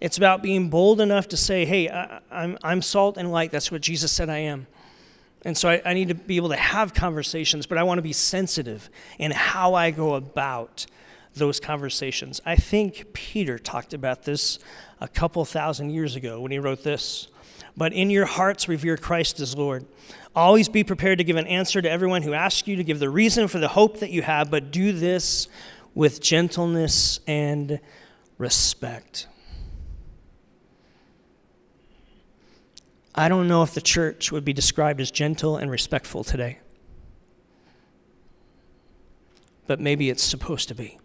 It's 0.00 0.16
about 0.16 0.40
being 0.40 0.70
bold 0.70 1.00
enough 1.00 1.26
to 1.28 1.36
say, 1.36 1.64
hey, 1.64 1.88
I, 1.88 2.20
am 2.30 2.56
I'm, 2.62 2.80
salt 2.80 3.16
and 3.16 3.32
light. 3.32 3.50
That's 3.50 3.72
what 3.72 3.80
Jesus 3.80 4.12
said 4.12 4.30
I 4.30 4.38
am. 4.38 4.68
And 5.44 5.58
so 5.58 5.68
I, 5.68 5.82
I 5.84 5.94
need 5.94 6.10
to 6.10 6.14
be 6.14 6.36
able 6.36 6.50
to 6.50 6.56
have 6.56 6.94
conversations, 6.94 7.66
but 7.66 7.76
I 7.76 7.82
want 7.82 7.98
to 7.98 8.02
be 8.02 8.12
sensitive 8.12 8.88
in 9.18 9.32
how 9.32 9.74
I 9.74 9.90
go 9.90 10.14
about 10.14 10.86
those 11.34 11.58
conversations. 11.58 12.40
I 12.46 12.54
think 12.54 13.12
Peter 13.14 13.58
talked 13.58 13.94
about 13.94 14.22
this 14.22 14.60
a 15.00 15.08
couple 15.08 15.44
thousand 15.44 15.90
years 15.90 16.14
ago 16.14 16.40
when 16.40 16.52
he 16.52 16.60
wrote 16.60 16.84
this. 16.84 17.26
But 17.76 17.92
in 17.92 18.10
your 18.10 18.26
hearts, 18.26 18.68
revere 18.68 18.96
Christ 18.96 19.40
as 19.40 19.56
Lord. 19.56 19.84
Always 20.38 20.68
be 20.68 20.84
prepared 20.84 21.18
to 21.18 21.24
give 21.24 21.34
an 21.34 21.48
answer 21.48 21.82
to 21.82 21.90
everyone 21.90 22.22
who 22.22 22.32
asks 22.32 22.68
you 22.68 22.76
to 22.76 22.84
give 22.84 23.00
the 23.00 23.10
reason 23.10 23.48
for 23.48 23.58
the 23.58 23.66
hope 23.66 23.98
that 23.98 24.10
you 24.10 24.22
have, 24.22 24.52
but 24.52 24.70
do 24.70 24.92
this 24.92 25.48
with 25.96 26.20
gentleness 26.20 27.18
and 27.26 27.80
respect. 28.38 29.26
I 33.16 33.28
don't 33.28 33.48
know 33.48 33.64
if 33.64 33.74
the 33.74 33.80
church 33.80 34.30
would 34.30 34.44
be 34.44 34.52
described 34.52 35.00
as 35.00 35.10
gentle 35.10 35.56
and 35.56 35.72
respectful 35.72 36.22
today, 36.22 36.60
but 39.66 39.80
maybe 39.80 40.08
it's 40.08 40.22
supposed 40.22 40.68
to 40.68 40.74
be. 40.76 41.00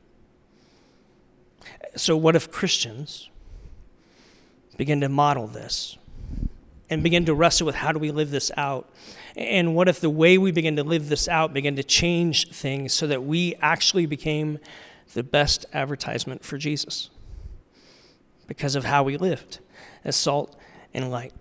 So, 1.96 2.16
what 2.16 2.36
if 2.36 2.52
Christians 2.52 3.32
begin 4.78 5.02
to 5.02 5.10
model 5.10 5.48
this 5.48 5.98
and 6.88 7.02
begin 7.02 7.26
to 7.26 7.34
wrestle 7.34 7.66
with 7.66 7.74
how 7.74 7.92
do 7.92 7.98
we 7.98 8.12
live 8.12 8.30
this 8.30 8.52
out? 8.58 8.88
And 9.36 9.76
what 9.76 9.90
if 9.90 10.00
the 10.00 10.10
way 10.10 10.38
we 10.38 10.52
begin 10.52 10.76
to 10.76 10.84
live 10.84 11.10
this 11.10 11.28
out 11.28 11.54
began 11.54 11.76
to 11.76 11.84
change 11.84 12.52
things 12.52 12.94
so 12.94 13.08
that 13.08 13.24
we 13.24 13.56
actually 13.56 14.06
became 14.06 14.60
the 15.14 15.24
best 15.24 15.66
advertisement 15.74 16.44
for 16.44 16.58
Jesus 16.58 17.10
because 18.48 18.76
of 18.76 18.86
how 18.86 19.04
we 19.04 19.18
lived? 19.18 19.60
as 20.04 20.16
salt 20.16 20.56
and 20.94 21.10
light. 21.10 21.34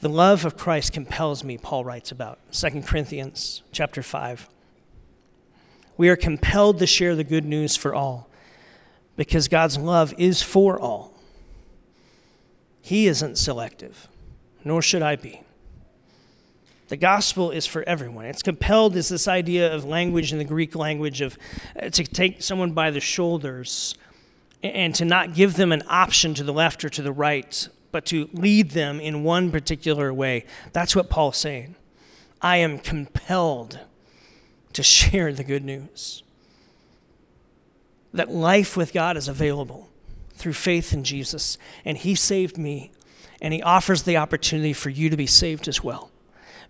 The 0.00 0.08
love 0.08 0.44
of 0.44 0.56
Christ 0.56 0.92
compels 0.92 1.44
me, 1.44 1.58
Paul 1.58 1.84
writes 1.84 2.10
about. 2.10 2.38
2 2.52 2.82
Corinthians 2.82 3.62
chapter 3.70 4.02
5. 4.02 4.48
We 5.96 6.08
are 6.08 6.16
compelled 6.16 6.78
to 6.78 6.86
share 6.86 7.14
the 7.14 7.24
good 7.24 7.44
news 7.44 7.76
for 7.76 7.94
all 7.94 8.28
because 9.16 9.46
God's 9.46 9.78
love 9.78 10.12
is 10.18 10.42
for 10.42 10.80
all. 10.80 11.12
He 12.80 13.06
isn't 13.06 13.38
selective, 13.38 14.08
nor 14.64 14.82
should 14.82 15.02
I 15.02 15.16
be. 15.16 15.42
The 16.92 16.98
gospel 16.98 17.50
is 17.50 17.66
for 17.66 17.82
everyone. 17.84 18.26
It's 18.26 18.42
compelled 18.42 18.96
is 18.96 19.08
this 19.08 19.26
idea 19.26 19.74
of 19.74 19.86
language 19.86 20.30
in 20.30 20.36
the 20.36 20.44
Greek 20.44 20.74
language 20.74 21.22
of 21.22 21.38
uh, 21.74 21.88
to 21.88 22.04
take 22.04 22.42
someone 22.42 22.72
by 22.72 22.90
the 22.90 23.00
shoulders 23.00 23.94
and 24.62 24.94
to 24.96 25.06
not 25.06 25.32
give 25.32 25.54
them 25.54 25.72
an 25.72 25.84
option 25.88 26.34
to 26.34 26.44
the 26.44 26.52
left 26.52 26.84
or 26.84 26.90
to 26.90 27.00
the 27.00 27.10
right, 27.10 27.66
but 27.92 28.04
to 28.04 28.28
lead 28.34 28.72
them 28.72 29.00
in 29.00 29.24
one 29.24 29.50
particular 29.50 30.12
way. 30.12 30.44
That's 30.74 30.94
what 30.94 31.08
Paul's 31.08 31.38
saying. 31.38 31.76
I 32.42 32.58
am 32.58 32.78
compelled 32.78 33.80
to 34.74 34.82
share 34.82 35.32
the 35.32 35.44
good 35.44 35.64
news 35.64 36.22
that 38.12 38.30
life 38.30 38.76
with 38.76 38.92
God 38.92 39.16
is 39.16 39.28
available 39.28 39.88
through 40.34 40.52
faith 40.52 40.92
in 40.92 41.04
Jesus, 41.04 41.56
and 41.86 41.96
He 41.96 42.14
saved 42.14 42.58
me, 42.58 42.92
and 43.40 43.54
He 43.54 43.62
offers 43.62 44.02
the 44.02 44.18
opportunity 44.18 44.74
for 44.74 44.90
you 44.90 45.08
to 45.08 45.16
be 45.16 45.26
saved 45.26 45.68
as 45.68 45.82
well, 45.82 46.10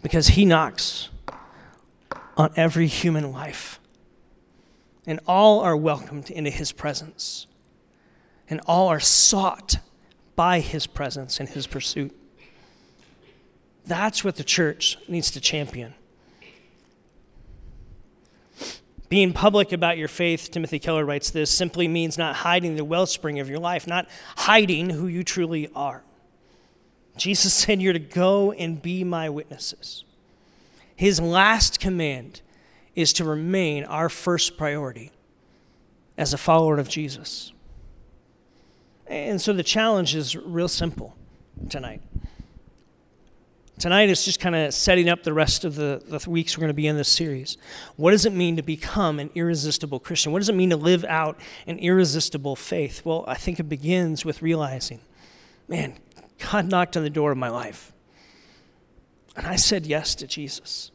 because 0.03 0.29
He 0.29 0.45
knocks 0.45 1.09
on 2.37 2.51
every 2.57 2.87
human 2.87 3.33
life, 3.33 3.79
and 5.07 5.21
all 5.27 5.61
are 5.61 5.77
welcomed 5.77 6.31
into 6.31 6.51
His 6.51 6.73
presence, 6.73 7.47
and 8.49 8.61
all 8.67 8.89
are 8.89 9.01
sought 9.01 9.77
by 10.37 10.61
his 10.61 10.87
presence 10.87 11.41
and 11.41 11.49
his 11.49 11.67
pursuit. 11.67 12.17
That's 13.85 14.25
what 14.25 14.37
the 14.37 14.45
church 14.45 14.97
needs 15.09 15.31
to 15.33 15.41
champion. 15.41 15.95
Being 19.09 19.33
public 19.33 19.73
about 19.73 19.99
your 19.99 20.09
faith, 20.09 20.51
Timothy 20.51 20.79
Keller 20.79 21.05
writes 21.05 21.31
this, 21.31 21.51
simply 21.51 21.87
means 21.87 22.17
not 22.17 22.37
hiding 22.37 22.77
the 22.77 22.85
wellspring 22.85 23.41
of 23.41 23.49
your 23.51 23.59
life, 23.59 23.87
not 23.87 24.09
hiding 24.37 24.91
who 24.91 25.07
you 25.07 25.23
truly 25.23 25.69
are. 25.75 26.03
Jesus 27.17 27.53
said, 27.53 27.83
You're 27.83 27.93
to 27.93 27.99
go 27.99 28.53
and 28.53 28.81
be 28.81 29.05
my 29.05 29.29
witnesses. 29.29 30.05
His 30.95 31.21
last 31.21 31.81
command 31.81 32.41
is 32.95 33.13
to 33.15 33.25
remain 33.25 33.85
our 33.85 34.09
first 34.09 34.57
priority 34.57 35.11
as 36.17 36.33
a 36.33 36.39
follower 36.39 36.79
of 36.79 36.89
Jesus. 36.89 37.53
And 39.07 39.41
so 39.41 39.53
the 39.53 39.63
challenge 39.63 40.15
is 40.15 40.37
real 40.37 40.69
simple 40.69 41.17
tonight. 41.69 42.01
Tonight 43.79 44.11
is 44.11 44.25
just 44.25 44.39
kind 44.39 44.55
of 44.55 44.73
setting 44.73 45.09
up 45.09 45.23
the 45.23 45.33
rest 45.33 45.65
of 45.65 45.75
the, 45.75 46.03
the 46.07 46.31
weeks 46.31 46.57
we're 46.57 46.61
going 46.61 46.69
to 46.69 46.75
be 46.75 46.87
in 46.87 46.97
this 46.97 47.09
series. 47.09 47.57
What 47.97 48.13
does 48.13 48.25
it 48.25 48.33
mean 48.33 48.57
to 48.57 48.63
become 48.63 49.19
an 49.19 49.31
irresistible 49.35 49.99
Christian? 49.99 50.31
What 50.31 50.39
does 50.39 50.49
it 50.49 50.55
mean 50.55 50.71
to 50.71 50.77
live 50.77 51.05
out 51.07 51.41
an 51.67 51.79
irresistible 51.79 52.55
faith? 52.55 53.05
Well, 53.05 53.25
I 53.27 53.35
think 53.35 53.59
it 53.59 53.65
begins 53.65 54.25
with 54.25 54.41
realizing, 54.41 55.01
man, 55.67 55.95
God 56.51 56.71
knocked 56.71 56.97
on 56.97 57.03
the 57.03 57.11
door 57.11 57.33
of 57.33 57.39
my 57.39 57.49
life. 57.49 57.93
And 59.37 59.47
I 59.47 59.57
said 59.57 59.87
yes 59.87 60.15
to 60.17 60.27
Jesus 60.27 60.93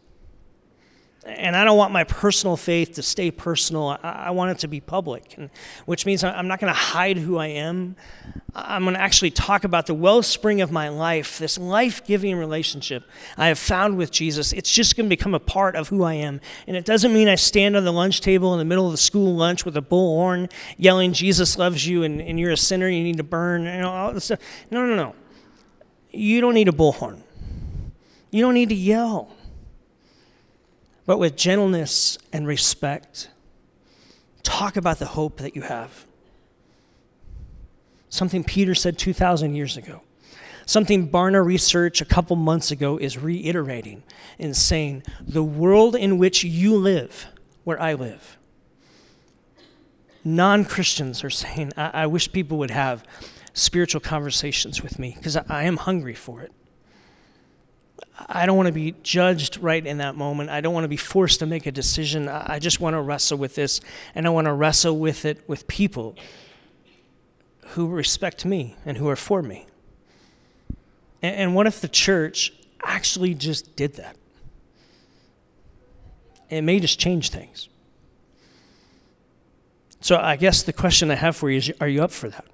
and 1.28 1.56
I 1.56 1.66
don't 1.66 1.78
want 1.78 1.92
my 1.92 2.06
personal 2.06 2.56
faith 2.56 2.94
to 2.94 3.04
stay 3.04 3.32
personal. 3.32 3.98
I, 4.02 4.32
want 4.32 4.52
it 4.52 4.60
to 4.60 4.68
be 4.68 4.80
public, 4.80 5.36
and, 5.38 5.50
which 5.86 6.06
means 6.06 6.24
I'm 6.24 6.48
not 6.48 6.60
going 6.60 6.72
to 6.72 6.80
hide 6.80 7.18
who 7.18 7.38
I 7.38 7.48
am. 7.48 7.96
I'm 8.56 8.84
going 8.84 8.96
to 8.96 9.02
actually 9.02 9.32
talk 9.32 9.64
about 9.64 9.88
the 9.88 9.94
wellspring 9.94 10.62
of 10.62 10.72
my 10.72 10.88
life, 10.90 11.38
this 11.38 11.58
life 11.58 12.06
giving 12.06 12.38
relationship 12.38 13.04
I 13.38 13.48
have 13.48 13.60
found 13.60 13.98
with 13.98 14.12
Jesus. 14.12 14.54
It's 14.54 14.72
just 14.72 14.96
going 14.96 15.08
to 15.08 15.10
become 15.10 15.34
a 15.34 15.40
part 15.40 15.76
of 15.76 15.90
who 15.90 16.04
I 16.04 16.14
am. 16.14 16.40
And 16.66 16.78
it 16.78 16.86
doesn't 16.86 17.14
mean 17.14 17.28
I 17.28 17.36
stand 17.36 17.76
on 17.76 17.84
the 17.84 17.94
lunch 17.94 18.22
table 18.22 18.54
in 18.54 18.60
the 18.60 18.66
middle 18.66 18.86
of 18.86 18.92
the 18.94 18.98
school 18.98 19.36
lunch 19.36 19.66
with 19.66 19.76
a 19.76 19.82
bullhorn 19.82 20.50
yelling, 20.78 21.14
Jesus 21.14 21.58
loves 21.58 21.86
you, 21.86 22.04
and, 22.04 22.22
and 22.22 22.40
you're 22.40 22.52
a 22.52 22.58
sinner, 22.58 22.88
you 22.88 23.04
need 23.04 23.18
to 23.18 23.24
burn. 23.24 23.66
Know, 23.66 23.90
all 23.90 24.14
this 24.14 24.26
stuff. 24.26 24.40
No, 24.72 24.86
no, 24.86 24.96
no. 24.96 25.16
You 26.18 26.42
don't 26.42 26.54
need 26.54 26.68
a 26.68 26.74
bullhorn, 26.74 27.22
you 28.32 28.42
don't 28.42 28.54
need 28.54 28.70
to 28.70 28.76
yell 28.76 29.38
but 31.08 31.18
with 31.18 31.36
gentleness 31.36 32.20
and 32.32 32.46
respect. 32.46 33.30
Talk 34.44 34.78
about 34.78 35.00
the 35.00 35.08
hope 35.08 35.38
that 35.38 35.56
you 35.56 35.64
have. 35.64 36.06
Something 38.10 38.44
Peter 38.44 38.76
said 38.76 39.00
2,000 39.00 39.56
years 39.56 39.78
ago. 39.78 40.02
Something 40.66 41.10
Barna 41.10 41.44
Research 41.44 42.02
a 42.02 42.06
couple 42.06 42.36
months 42.36 42.72
ago 42.72 42.98
is 42.98 43.18
reiterating 43.18 44.04
and 44.38 44.56
saying 44.56 45.04
the 45.22 45.44
world 45.44 45.96
in 45.96 46.18
which 46.18 46.44
you 46.44 46.76
live, 46.76 47.28
where 47.64 47.82
I 47.82 47.94
live, 47.94 48.38
non 50.26 50.66
Christians 50.66 51.24
are 51.24 51.30
saying, 51.30 51.72
I-, 51.78 52.02
I, 52.04 52.08
wish 52.08 52.34
people 52.34 52.58
would 52.58 52.72
have 52.72 53.06
spiritual 53.58 54.02
conversations 54.02 54.84
with 54.84 55.00
me 55.00 55.14
because 55.16 55.36
I-, 55.36 55.64
am 55.64 55.78
hungry 55.78 56.14
for 56.14 56.42
it. 56.42 56.52
I 58.30 58.46
don't 58.46 58.56
want 58.56 58.68
to 58.68 58.74
be 58.74 58.96
judged 59.04 59.58
right 59.58 59.86
in 59.86 59.98
that 59.98 60.16
moment. 60.16 60.50
I 60.50 60.62
don't 60.62 60.74
want 60.74 60.84
to 60.84 60.90
be 60.90 60.98
forced 60.98 61.40
to 61.40 61.46
make 61.46 61.66
a 61.66 61.72
decision. 61.72 62.28
I 62.30 62.60
just 62.60 62.80
want 62.80 62.96
to 62.96 63.02
wrestle 63.02 63.38
with 63.38 63.56
this, 63.56 63.82
and 64.16 64.26
I 64.26 64.30
want 64.30 64.46
to 64.46 64.54
wrestle 64.54 64.98
with 64.98 65.26
it 65.26 65.48
with 65.48 65.68
people 65.68 66.16
who 67.70 67.88
respect 67.88 68.46
me 68.46 68.76
and 68.86 68.98
who 68.98 69.08
are 69.08 69.16
for 69.16 69.42
me. 69.42 69.66
And, 71.22 71.56
what 71.56 71.66
if 71.66 71.82
the 71.82 71.88
church 71.88 72.54
actually 72.84 73.34
just 73.34 73.76
did 73.76 73.96
that? 73.96 74.16
It 76.50 76.62
may 76.62 76.80
just 76.80 77.00
change 77.00 77.32
things. 77.32 77.70
So 80.00 80.18
I 80.18 80.36
guess 80.36 80.62
the 80.62 80.74
question 80.74 81.10
I 81.10 81.16
have 81.16 81.36
for 81.36 81.50
you 81.50 81.58
is 81.58 81.72
are 81.82 81.88
you 81.88 82.04
up 82.04 82.12
for 82.12 82.30
that? 82.30 82.46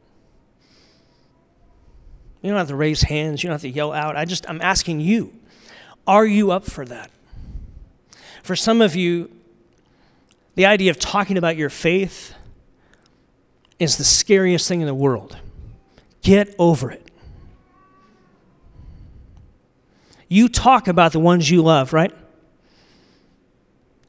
You 2.43 2.49
don't 2.49 2.57
have 2.57 2.67
to 2.67 2.75
raise 2.75 3.01
hands, 3.01 3.41
you 3.41 3.47
don't 3.47 3.55
have 3.55 3.61
to 3.61 3.69
yell 3.69 3.93
out. 3.93 4.15
I 4.15 4.25
just 4.25 4.47
I'm 4.47 4.61
asking 4.61 4.99
you. 4.99 5.33
Are 6.05 6.25
you 6.25 6.51
up 6.51 6.65
for 6.65 6.85
that? 6.85 7.09
For 8.43 8.55
some 8.55 8.81
of 8.81 8.95
you, 8.95 9.31
the 10.55 10.65
idea 10.65 10.91
of 10.91 10.99
talking 10.99 11.37
about 11.37 11.55
your 11.55 11.69
faith 11.69 12.35
is 13.79 13.97
the 13.97 14.03
scariest 14.03 14.67
thing 14.67 14.81
in 14.81 14.87
the 14.87 14.93
world. 14.93 15.37
Get 16.21 16.53
over 16.59 16.91
it. 16.91 17.09
You 20.27 20.49
talk 20.49 20.87
about 20.87 21.13
the 21.13 21.19
ones 21.19 21.49
you 21.49 21.61
love, 21.61 21.93
right? 21.93 22.13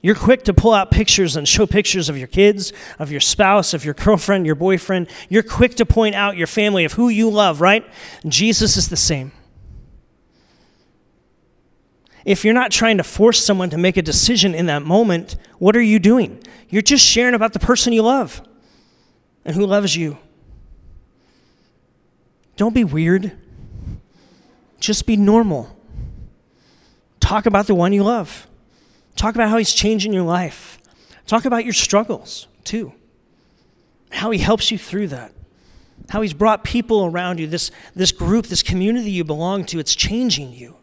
You're 0.04 0.14
quick 0.14 0.42
to 0.44 0.52
pull 0.52 0.74
out 0.74 0.90
pictures 0.90 1.34
and 1.34 1.48
show 1.48 1.66
pictures 1.66 2.10
of 2.10 2.18
your 2.18 2.28
kids, 2.28 2.74
of 2.98 3.10
your 3.10 3.20
spouse, 3.20 3.72
of 3.72 3.84
your 3.84 3.94
girlfriend, 3.94 4.44
your 4.44 4.54
boyfriend. 4.54 5.08
You're 5.30 5.42
quick 5.42 5.76
to 5.76 5.86
point 5.86 6.14
out 6.14 6.36
your 6.36 6.46
family 6.46 6.84
of 6.84 6.92
who 6.92 7.08
you 7.08 7.30
love, 7.30 7.62
right? 7.62 7.84
Jesus 8.28 8.76
is 8.76 8.90
the 8.90 8.96
same 8.96 9.32
if 12.24 12.44
you're 12.44 12.54
not 12.54 12.70
trying 12.70 12.96
to 12.96 13.04
force 13.04 13.44
someone 13.44 13.70
to 13.70 13.78
make 13.78 13.96
a 13.96 14.02
decision 14.02 14.54
in 14.54 14.66
that 14.66 14.82
moment, 14.82 15.36
what 15.58 15.76
are 15.76 15.82
you 15.82 15.98
doing? 15.98 16.42
You're 16.68 16.82
just 16.82 17.04
sharing 17.04 17.34
about 17.34 17.52
the 17.52 17.58
person 17.58 17.92
you 17.92 18.02
love 18.02 18.42
and 19.44 19.54
who 19.54 19.66
loves 19.66 19.94
you. 19.94 20.18
Don't 22.56 22.74
be 22.74 22.84
weird. 22.84 23.32
Just 24.80 25.06
be 25.06 25.16
normal. 25.16 25.76
Talk 27.20 27.46
about 27.46 27.66
the 27.66 27.74
one 27.74 27.92
you 27.92 28.02
love. 28.02 28.46
Talk 29.24 29.36
about 29.36 29.48
how 29.48 29.56
he's 29.56 29.72
changing 29.72 30.12
your 30.12 30.22
life. 30.22 30.78
Talk 31.26 31.46
about 31.46 31.64
your 31.64 31.72
struggles, 31.72 32.46
too. 32.62 32.92
How 34.10 34.30
he 34.30 34.38
helps 34.38 34.70
you 34.70 34.76
through 34.76 35.08
that. 35.08 35.32
How 36.10 36.20
he's 36.20 36.34
brought 36.34 36.62
people 36.62 37.06
around 37.06 37.40
you, 37.40 37.46
this, 37.46 37.70
this 37.94 38.12
group, 38.12 38.48
this 38.48 38.62
community 38.62 39.10
you 39.10 39.24
belong 39.24 39.64
to, 39.64 39.78
it's 39.78 39.94
changing 39.94 40.52
you. 40.52 40.76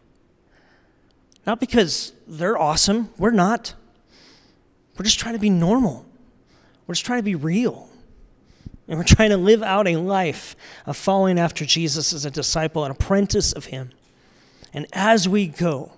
Not 1.46 1.60
because 1.60 2.14
they're 2.26 2.58
awesome. 2.58 3.10
We're 3.16 3.30
not. 3.30 3.74
We're 4.98 5.04
just 5.04 5.20
trying 5.20 5.34
to 5.34 5.40
be 5.40 5.48
normal. 5.48 6.04
We're 6.88 6.94
just 6.94 7.06
trying 7.06 7.20
to 7.20 7.24
be 7.24 7.36
real. 7.36 7.90
And 8.88 8.98
we're 8.98 9.04
trying 9.04 9.30
to 9.30 9.36
live 9.36 9.62
out 9.62 9.86
a 9.86 9.98
life 9.98 10.56
of 10.84 10.96
following 10.96 11.38
after 11.38 11.64
Jesus 11.64 12.12
as 12.12 12.24
a 12.24 12.30
disciple, 12.32 12.84
an 12.84 12.90
apprentice 12.90 13.52
of 13.52 13.66
Him. 13.66 13.92
And 14.74 14.88
as 14.92 15.28
we 15.28 15.46
go, 15.46 15.92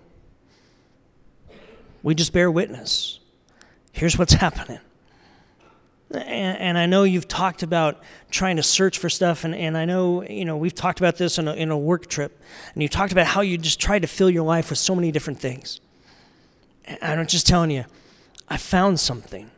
we 2.04 2.14
just 2.14 2.32
bear 2.32 2.50
witness. 2.50 3.18
Here's 3.90 4.16
what's 4.16 4.32
happening. 4.44 4.78
And, 6.10 6.58
and, 6.58 6.78
I 6.78 6.86
know 6.86 7.02
you've 7.02 7.26
talked 7.26 7.64
about 7.64 8.00
trying 8.30 8.56
to 8.56 8.62
search 8.62 8.98
for 8.98 9.08
stuff, 9.08 9.42
and, 9.42 9.52
and 9.52 9.76
I 9.76 9.84
know, 9.84 10.22
you 10.22 10.44
know, 10.44 10.56
we've 10.56 10.74
talked 10.74 11.00
about 11.00 11.16
this 11.16 11.38
in 11.38 11.48
a, 11.48 11.54
in 11.54 11.72
a 11.72 11.78
work 11.78 12.06
trip, 12.06 12.40
and 12.72 12.82
you 12.82 12.88
talked 12.88 13.10
about 13.10 13.26
how 13.26 13.40
you 13.40 13.58
just 13.58 13.80
tried 13.80 14.02
to 14.02 14.06
fill 14.06 14.30
your 14.30 14.44
life 14.44 14.70
with 14.70 14.78
so 14.78 14.94
many 14.94 15.10
different 15.10 15.40
things. 15.40 15.80
And 16.84 17.18
I'm 17.18 17.26
just 17.26 17.48
telling 17.48 17.72
you, 17.72 17.86
I 18.48 18.58
found 18.58 19.00
something 19.00 19.50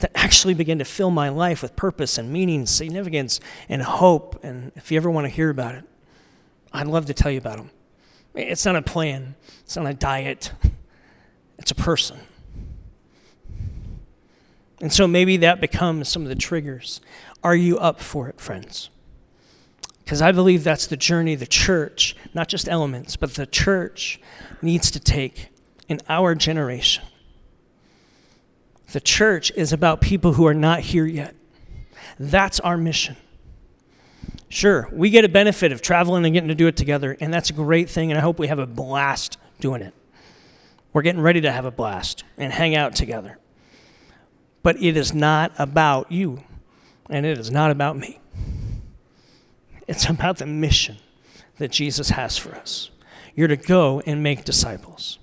that 0.00 0.12
actually 0.14 0.54
began 0.54 0.78
to 0.78 0.84
fill 0.84 1.10
my 1.10 1.30
life 1.30 1.62
with 1.62 1.74
purpose 1.74 2.16
and 2.16 2.30
meaning, 2.32 2.66
significance, 2.66 3.40
and 3.68 3.82
hope. 3.82 4.38
And 4.44 4.70
if 4.76 4.92
you 4.92 4.98
ever 4.98 5.10
want 5.10 5.24
to 5.24 5.30
hear 5.30 5.50
about 5.50 5.74
it, 5.74 5.84
I'd 6.72 6.86
love 6.86 7.06
to 7.06 7.14
tell 7.14 7.32
you 7.32 7.38
about 7.38 7.56
them. 7.56 7.70
It's 8.34 8.64
not 8.64 8.76
a 8.76 8.82
plan, 8.82 9.34
it's 9.64 9.74
not 9.74 9.86
a 9.86 9.94
diet, 9.94 10.52
it's 11.62 11.70
a 11.70 11.76
person. 11.76 12.18
And 14.80 14.92
so 14.92 15.06
maybe 15.06 15.36
that 15.36 15.60
becomes 15.60 16.08
some 16.08 16.22
of 16.22 16.28
the 16.28 16.34
triggers. 16.34 17.00
Are 17.44 17.54
you 17.54 17.78
up 17.78 18.00
for 18.00 18.28
it, 18.28 18.40
friends? 18.40 18.90
Because 20.04 20.20
I 20.20 20.32
believe 20.32 20.64
that's 20.64 20.88
the 20.88 20.96
journey 20.96 21.36
the 21.36 21.46
church, 21.46 22.16
not 22.34 22.48
just 22.48 22.68
elements, 22.68 23.14
but 23.14 23.34
the 23.34 23.46
church 23.46 24.20
needs 24.60 24.90
to 24.90 24.98
take 24.98 25.50
in 25.88 26.00
our 26.08 26.34
generation. 26.34 27.04
The 28.90 29.00
church 29.00 29.52
is 29.54 29.72
about 29.72 30.00
people 30.00 30.32
who 30.32 30.44
are 30.48 30.54
not 30.54 30.80
here 30.80 31.06
yet. 31.06 31.36
That's 32.18 32.58
our 32.58 32.76
mission. 32.76 33.16
Sure, 34.48 34.88
we 34.92 35.10
get 35.10 35.24
a 35.24 35.28
benefit 35.28 35.70
of 35.70 35.80
traveling 35.80 36.24
and 36.24 36.34
getting 36.34 36.48
to 36.48 36.56
do 36.56 36.66
it 36.66 36.76
together, 36.76 37.16
and 37.20 37.32
that's 37.32 37.50
a 37.50 37.54
great 37.54 37.88
thing, 37.88 38.10
and 38.10 38.18
I 38.18 38.20
hope 38.20 38.40
we 38.40 38.48
have 38.48 38.58
a 38.58 38.66
blast 38.66 39.38
doing 39.60 39.80
it. 39.80 39.94
We're 40.92 41.02
getting 41.02 41.22
ready 41.22 41.40
to 41.40 41.52
have 41.52 41.64
a 41.64 41.70
blast 41.70 42.24
and 42.36 42.52
hang 42.52 42.74
out 42.74 42.94
together. 42.94 43.38
But 44.62 44.80
it 44.82 44.96
is 44.96 45.14
not 45.14 45.52
about 45.58 46.12
you, 46.12 46.44
and 47.08 47.26
it 47.26 47.38
is 47.38 47.50
not 47.50 47.70
about 47.70 47.96
me. 47.96 48.20
It's 49.88 50.08
about 50.08 50.38
the 50.38 50.46
mission 50.46 50.98
that 51.58 51.70
Jesus 51.70 52.10
has 52.10 52.38
for 52.38 52.54
us. 52.54 52.90
You're 53.34 53.48
to 53.48 53.56
go 53.56 54.00
and 54.06 54.22
make 54.22 54.44
disciples. 54.44 55.18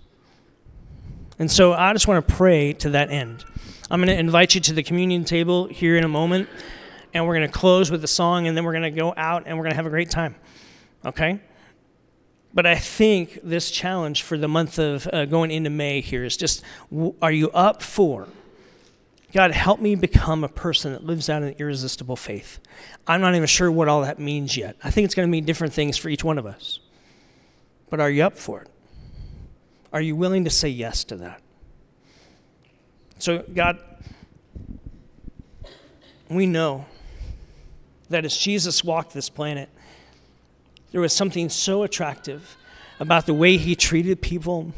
And 1.37 1.49
so 1.49 1.73
I 1.73 1.93
just 1.93 2.07
want 2.07 2.27
to 2.27 2.33
pray 2.33 2.73
to 2.73 2.89
that 2.91 3.09
end. 3.11 3.45
I'm 3.89 3.99
going 3.99 4.09
to 4.09 4.19
invite 4.19 4.55
you 4.55 4.61
to 4.61 4.73
the 4.73 4.83
communion 4.83 5.23
table 5.23 5.67
here 5.67 5.95
in 5.97 6.03
a 6.03 6.09
moment, 6.09 6.49
and 7.13 7.25
we're 7.25 7.35
going 7.35 7.49
to 7.49 7.57
close 7.57 7.89
with 7.89 8.03
a 8.03 8.07
song, 8.07 8.47
and 8.47 8.57
then 8.57 8.65
we're 8.65 8.73
going 8.73 8.83
to 8.83 8.91
go 8.91 9.13
out 9.15 9.43
and 9.45 9.57
we're 9.57 9.63
going 9.63 9.71
to 9.71 9.77
have 9.77 9.85
a 9.85 9.89
great 9.89 10.09
time. 10.09 10.35
Okay? 11.05 11.39
But 12.53 12.65
I 12.65 12.75
think 12.75 13.39
this 13.43 13.69
challenge 13.69 14.23
for 14.23 14.37
the 14.37 14.47
month 14.47 14.79
of 14.79 15.07
uh, 15.13 15.25
going 15.25 15.51
into 15.51 15.69
May 15.69 16.01
here 16.01 16.23
is 16.23 16.35
just 16.35 16.63
are 17.21 17.31
you 17.31 17.51
up 17.51 17.83
for 17.83 18.27
God, 19.31 19.51
help 19.51 19.79
me 19.79 19.93
become 19.93 20.43
a 20.43 20.47
person 20.47 20.91
that 20.93 21.05
lives 21.05 21.29
out 21.29 21.43
an 21.43 21.55
irresistible 21.59 22.15
faith. 22.15 22.59
I'm 23.05 23.21
not 23.21 23.35
even 23.35 23.45
sure 23.45 23.71
what 23.71 23.87
all 23.87 24.01
that 24.01 24.17
means 24.17 24.57
yet. 24.57 24.75
I 24.83 24.89
think 24.89 25.05
it's 25.05 25.13
going 25.13 25.27
to 25.27 25.31
mean 25.31 25.45
different 25.45 25.73
things 25.73 25.97
for 25.97 26.09
each 26.09 26.23
one 26.23 26.39
of 26.39 26.47
us. 26.47 26.79
But 27.91 27.99
are 27.99 28.09
you 28.09 28.23
up 28.23 28.37
for 28.37 28.61
it? 28.61 28.69
Are 29.93 30.01
you 30.01 30.15
willing 30.15 30.45
to 30.45 30.49
say 30.49 30.69
yes 30.69 31.03
to 31.05 31.15
that? 31.17 31.41
So, 33.19 33.43
God, 33.53 33.79
we 36.29 36.45
know 36.47 36.85
that 38.09 38.25
as 38.25 38.35
Jesus 38.35 38.83
walked 38.83 39.13
this 39.13 39.29
planet, 39.29 39.69
there 40.91 41.01
was 41.01 41.13
something 41.13 41.49
so 41.49 41.83
attractive 41.83 42.57
about 42.99 43.25
the 43.25 43.33
way 43.33 43.57
he 43.57 43.75
treated 43.75 44.21
people, 44.21 44.73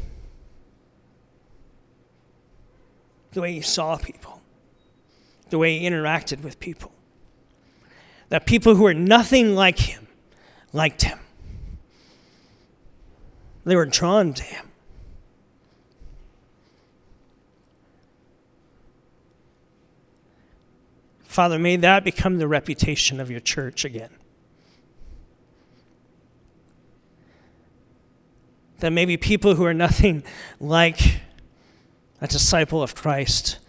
the 3.32 3.40
way 3.40 3.52
he 3.52 3.60
saw 3.60 3.96
people 3.96 4.32
the 5.52 5.58
way 5.58 5.78
he 5.78 5.88
interacted 5.88 6.42
with 6.42 6.58
people. 6.58 6.90
That 8.30 8.46
people 8.46 8.74
who 8.74 8.82
were 8.82 8.94
nothing 8.94 9.54
like 9.54 9.78
him 9.78 10.08
liked 10.72 11.02
him, 11.02 11.20
they 13.64 13.76
were 13.76 13.86
drawn 13.86 14.32
to 14.32 14.42
him. 14.42 14.70
Father, 21.24 21.58
may 21.58 21.76
that 21.76 22.02
become 22.02 22.38
the 22.38 22.48
reputation 22.48 23.20
of 23.20 23.30
your 23.30 23.40
church 23.40 23.84
again. 23.84 24.10
That 28.82 28.90
maybe 28.92 29.16
people 29.16 29.54
who 29.54 29.64
are 29.64 29.72
nothing 29.72 30.24
like 30.58 31.20
a 32.20 32.26
disciple 32.26 32.82
of 32.82 32.96
Christ 32.96 33.60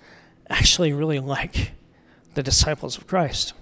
actually 0.50 0.92
really 0.92 1.20
like 1.20 1.74
the 2.34 2.42
disciples 2.42 2.98
of 2.98 3.06
Christ. 3.06 3.54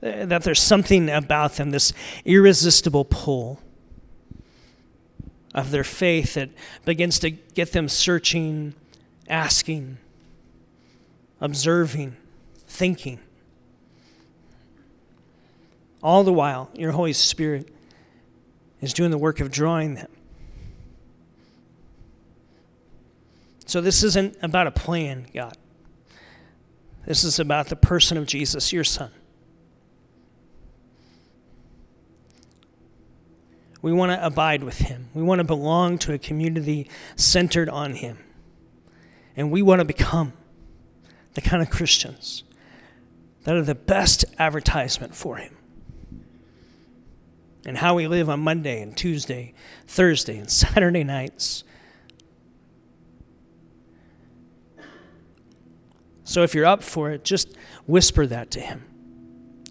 That 0.00 0.44
there's 0.44 0.62
something 0.62 1.10
about 1.10 1.56
them, 1.56 1.72
this 1.72 1.92
irresistible 2.24 3.04
pull 3.04 3.60
of 5.54 5.70
their 5.72 5.84
faith 5.84 6.32
that 6.34 6.48
begins 6.86 7.18
to 7.18 7.28
get 7.28 7.72
them 7.72 7.90
searching, 7.90 8.72
asking, 9.28 9.98
observing, 11.38 12.16
thinking. 12.66 13.20
All 16.06 16.22
the 16.22 16.32
while, 16.32 16.70
your 16.74 16.92
Holy 16.92 17.12
Spirit 17.12 17.68
is 18.80 18.94
doing 18.94 19.10
the 19.10 19.18
work 19.18 19.40
of 19.40 19.50
drawing 19.50 19.94
them 19.94 20.08
So 23.66 23.80
this 23.80 24.04
isn't 24.04 24.36
about 24.42 24.68
a 24.68 24.70
plan, 24.70 25.26
God. 25.34 25.56
This 27.04 27.24
is 27.24 27.38
about 27.38 27.66
the 27.66 27.76
person 27.76 28.16
of 28.16 28.26
Jesus, 28.26 28.72
your 28.72 28.84
son. 28.84 29.10
We 33.82 33.92
want 33.92 34.12
to 34.12 34.24
abide 34.24 34.64
with 34.64 34.78
him. 34.78 35.10
We 35.14 35.22
want 35.22 35.40
to 35.40 35.44
belong 35.44 35.98
to 35.98 36.12
a 36.12 36.18
community 36.18 36.88
centered 37.16 37.68
on 37.68 37.94
him. 37.94 38.18
And 39.36 39.50
we 39.50 39.62
want 39.62 39.80
to 39.80 39.84
become 39.84 40.32
the 41.34 41.40
kind 41.40 41.62
of 41.62 41.68
Christians 41.68 42.44
that 43.44 43.54
are 43.54 43.62
the 43.62 43.74
best 43.74 44.24
advertisement 44.38 45.14
for 45.14 45.36
him. 45.36 45.55
And 47.66 47.76
how 47.78 47.94
we 47.94 48.06
live 48.06 48.30
on 48.30 48.40
Monday 48.40 48.80
and 48.80 48.96
Tuesday, 48.96 49.52
Thursday, 49.86 50.38
and 50.38 50.50
Saturday 50.62 51.04
nights 51.04 51.64
So 56.26 56.42
if 56.42 56.56
you're 56.56 56.66
up 56.66 56.82
for 56.82 57.12
it, 57.12 57.24
just 57.24 57.56
whisper 57.86 58.26
that 58.26 58.50
to 58.50 58.60
him. 58.60 58.84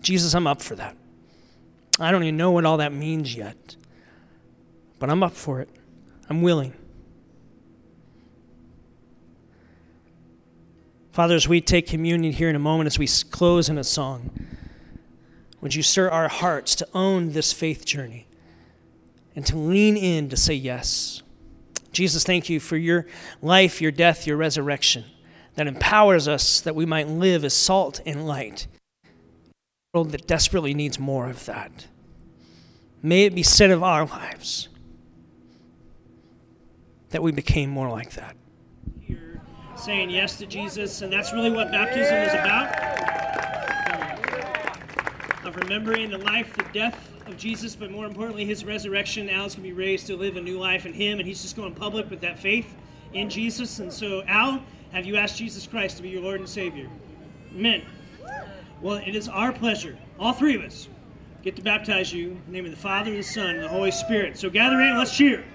Jesus, 0.01 0.33
I'm 0.33 0.47
up 0.47 0.61
for 0.61 0.75
that. 0.77 0.95
I 1.99 2.11
don't 2.11 2.23
even 2.23 2.37
know 2.37 2.51
what 2.51 2.65
all 2.65 2.77
that 2.77 2.93
means 2.93 3.35
yet, 3.35 3.75
but 4.97 5.09
I'm 5.09 5.21
up 5.21 5.33
for 5.33 5.59
it. 5.59 5.69
I'm 6.29 6.41
willing. 6.41 6.73
Father, 11.11 11.35
as 11.35 11.45
we 11.45 11.59
take 11.59 11.87
communion 11.87 12.31
here 12.31 12.49
in 12.49 12.55
a 12.55 12.59
moment, 12.59 12.87
as 12.87 12.97
we 12.97 13.07
close 13.29 13.67
in 13.67 13.77
a 13.77 13.83
song, 13.83 14.31
would 15.65 15.73
you 15.73 15.81
stir 15.81 16.07
our 16.11 16.27
hearts 16.27 16.75
to 16.75 16.87
own 16.93 17.31
this 17.31 17.51
faith 17.51 17.85
journey 17.85 18.27
and 19.35 19.43
to 19.47 19.57
lean 19.57 19.97
in 19.97 20.29
to 20.29 20.37
say 20.37 20.53
yes? 20.53 21.23
Jesus, 21.91 22.23
thank 22.23 22.51
you 22.51 22.59
for 22.59 22.77
your 22.77 23.07
life, 23.41 23.81
your 23.81 23.91
death, 23.91 24.27
your 24.27 24.37
resurrection 24.37 25.05
that 25.55 25.65
empowers 25.65 26.27
us 26.27 26.61
that 26.61 26.75
we 26.75 26.85
might 26.85 27.07
live 27.07 27.43
as 27.43 27.55
salt 27.55 27.99
and 28.05 28.27
light. 28.27 28.67
A 29.05 29.97
world 29.97 30.11
that 30.11 30.27
desperately 30.27 30.75
needs 30.75 30.99
more 30.99 31.31
of 31.31 31.47
that. 31.47 31.87
May 33.01 33.23
it 33.23 33.33
be 33.33 33.41
said 33.41 33.71
of 33.71 33.81
our 33.81 34.05
lives 34.05 34.69
that 37.09 37.23
we 37.23 37.31
became 37.31 37.71
more 37.71 37.89
like 37.89 38.11
that. 38.11 38.37
You're 39.01 39.41
saying 39.75 40.11
yes 40.11 40.37
to 40.37 40.45
Jesus, 40.45 41.01
and 41.01 41.11
that's 41.11 41.33
really 41.33 41.49
what 41.49 41.71
baptism 41.71 42.17
is 42.17 42.33
about. 42.35 43.14
Remembering 45.55 46.09
the 46.09 46.17
life, 46.17 46.53
the 46.57 46.65
death 46.73 47.09
of 47.27 47.37
Jesus, 47.37 47.75
but 47.75 47.89
more 47.89 48.05
importantly, 48.05 48.45
his 48.45 48.65
resurrection. 48.65 49.29
Al's 49.29 49.55
going 49.55 49.67
to 49.67 49.69
be 49.69 49.73
raised 49.73 50.07
to 50.07 50.17
live 50.17 50.35
a 50.35 50.41
new 50.41 50.59
life 50.59 50.85
in 50.85 50.93
him, 50.93 51.19
and 51.19 51.27
he's 51.27 51.41
just 51.41 51.55
going 51.55 51.73
public 51.73 52.09
with 52.09 52.21
that 52.21 52.37
faith 52.37 52.75
in 53.13 53.29
Jesus. 53.29 53.79
And 53.79 53.91
so, 53.91 54.23
Al, 54.27 54.61
have 54.91 55.05
you 55.05 55.15
asked 55.15 55.37
Jesus 55.37 55.65
Christ 55.65 55.97
to 55.97 56.03
be 56.03 56.09
your 56.09 56.21
Lord 56.21 56.39
and 56.39 56.49
Savior? 56.49 56.89
Amen. 57.53 57.81
Well, 58.81 58.97
it 58.97 59.15
is 59.15 59.29
our 59.29 59.53
pleasure, 59.53 59.97
all 60.19 60.33
three 60.33 60.55
of 60.55 60.61
us, 60.61 60.89
get 61.41 61.55
to 61.55 61.61
baptize 61.61 62.11
you 62.11 62.31
in 62.31 62.41
the 62.47 62.51
name 62.51 62.65
of 62.65 62.71
the 62.71 62.77
Father, 62.77 63.11
the 63.11 63.21
Son, 63.21 63.55
and 63.55 63.63
the 63.63 63.69
Holy 63.69 63.91
Spirit. 63.91 64.37
So 64.37 64.49
gather 64.49 64.81
in, 64.81 64.97
let's 64.97 65.15
cheer. 65.15 65.45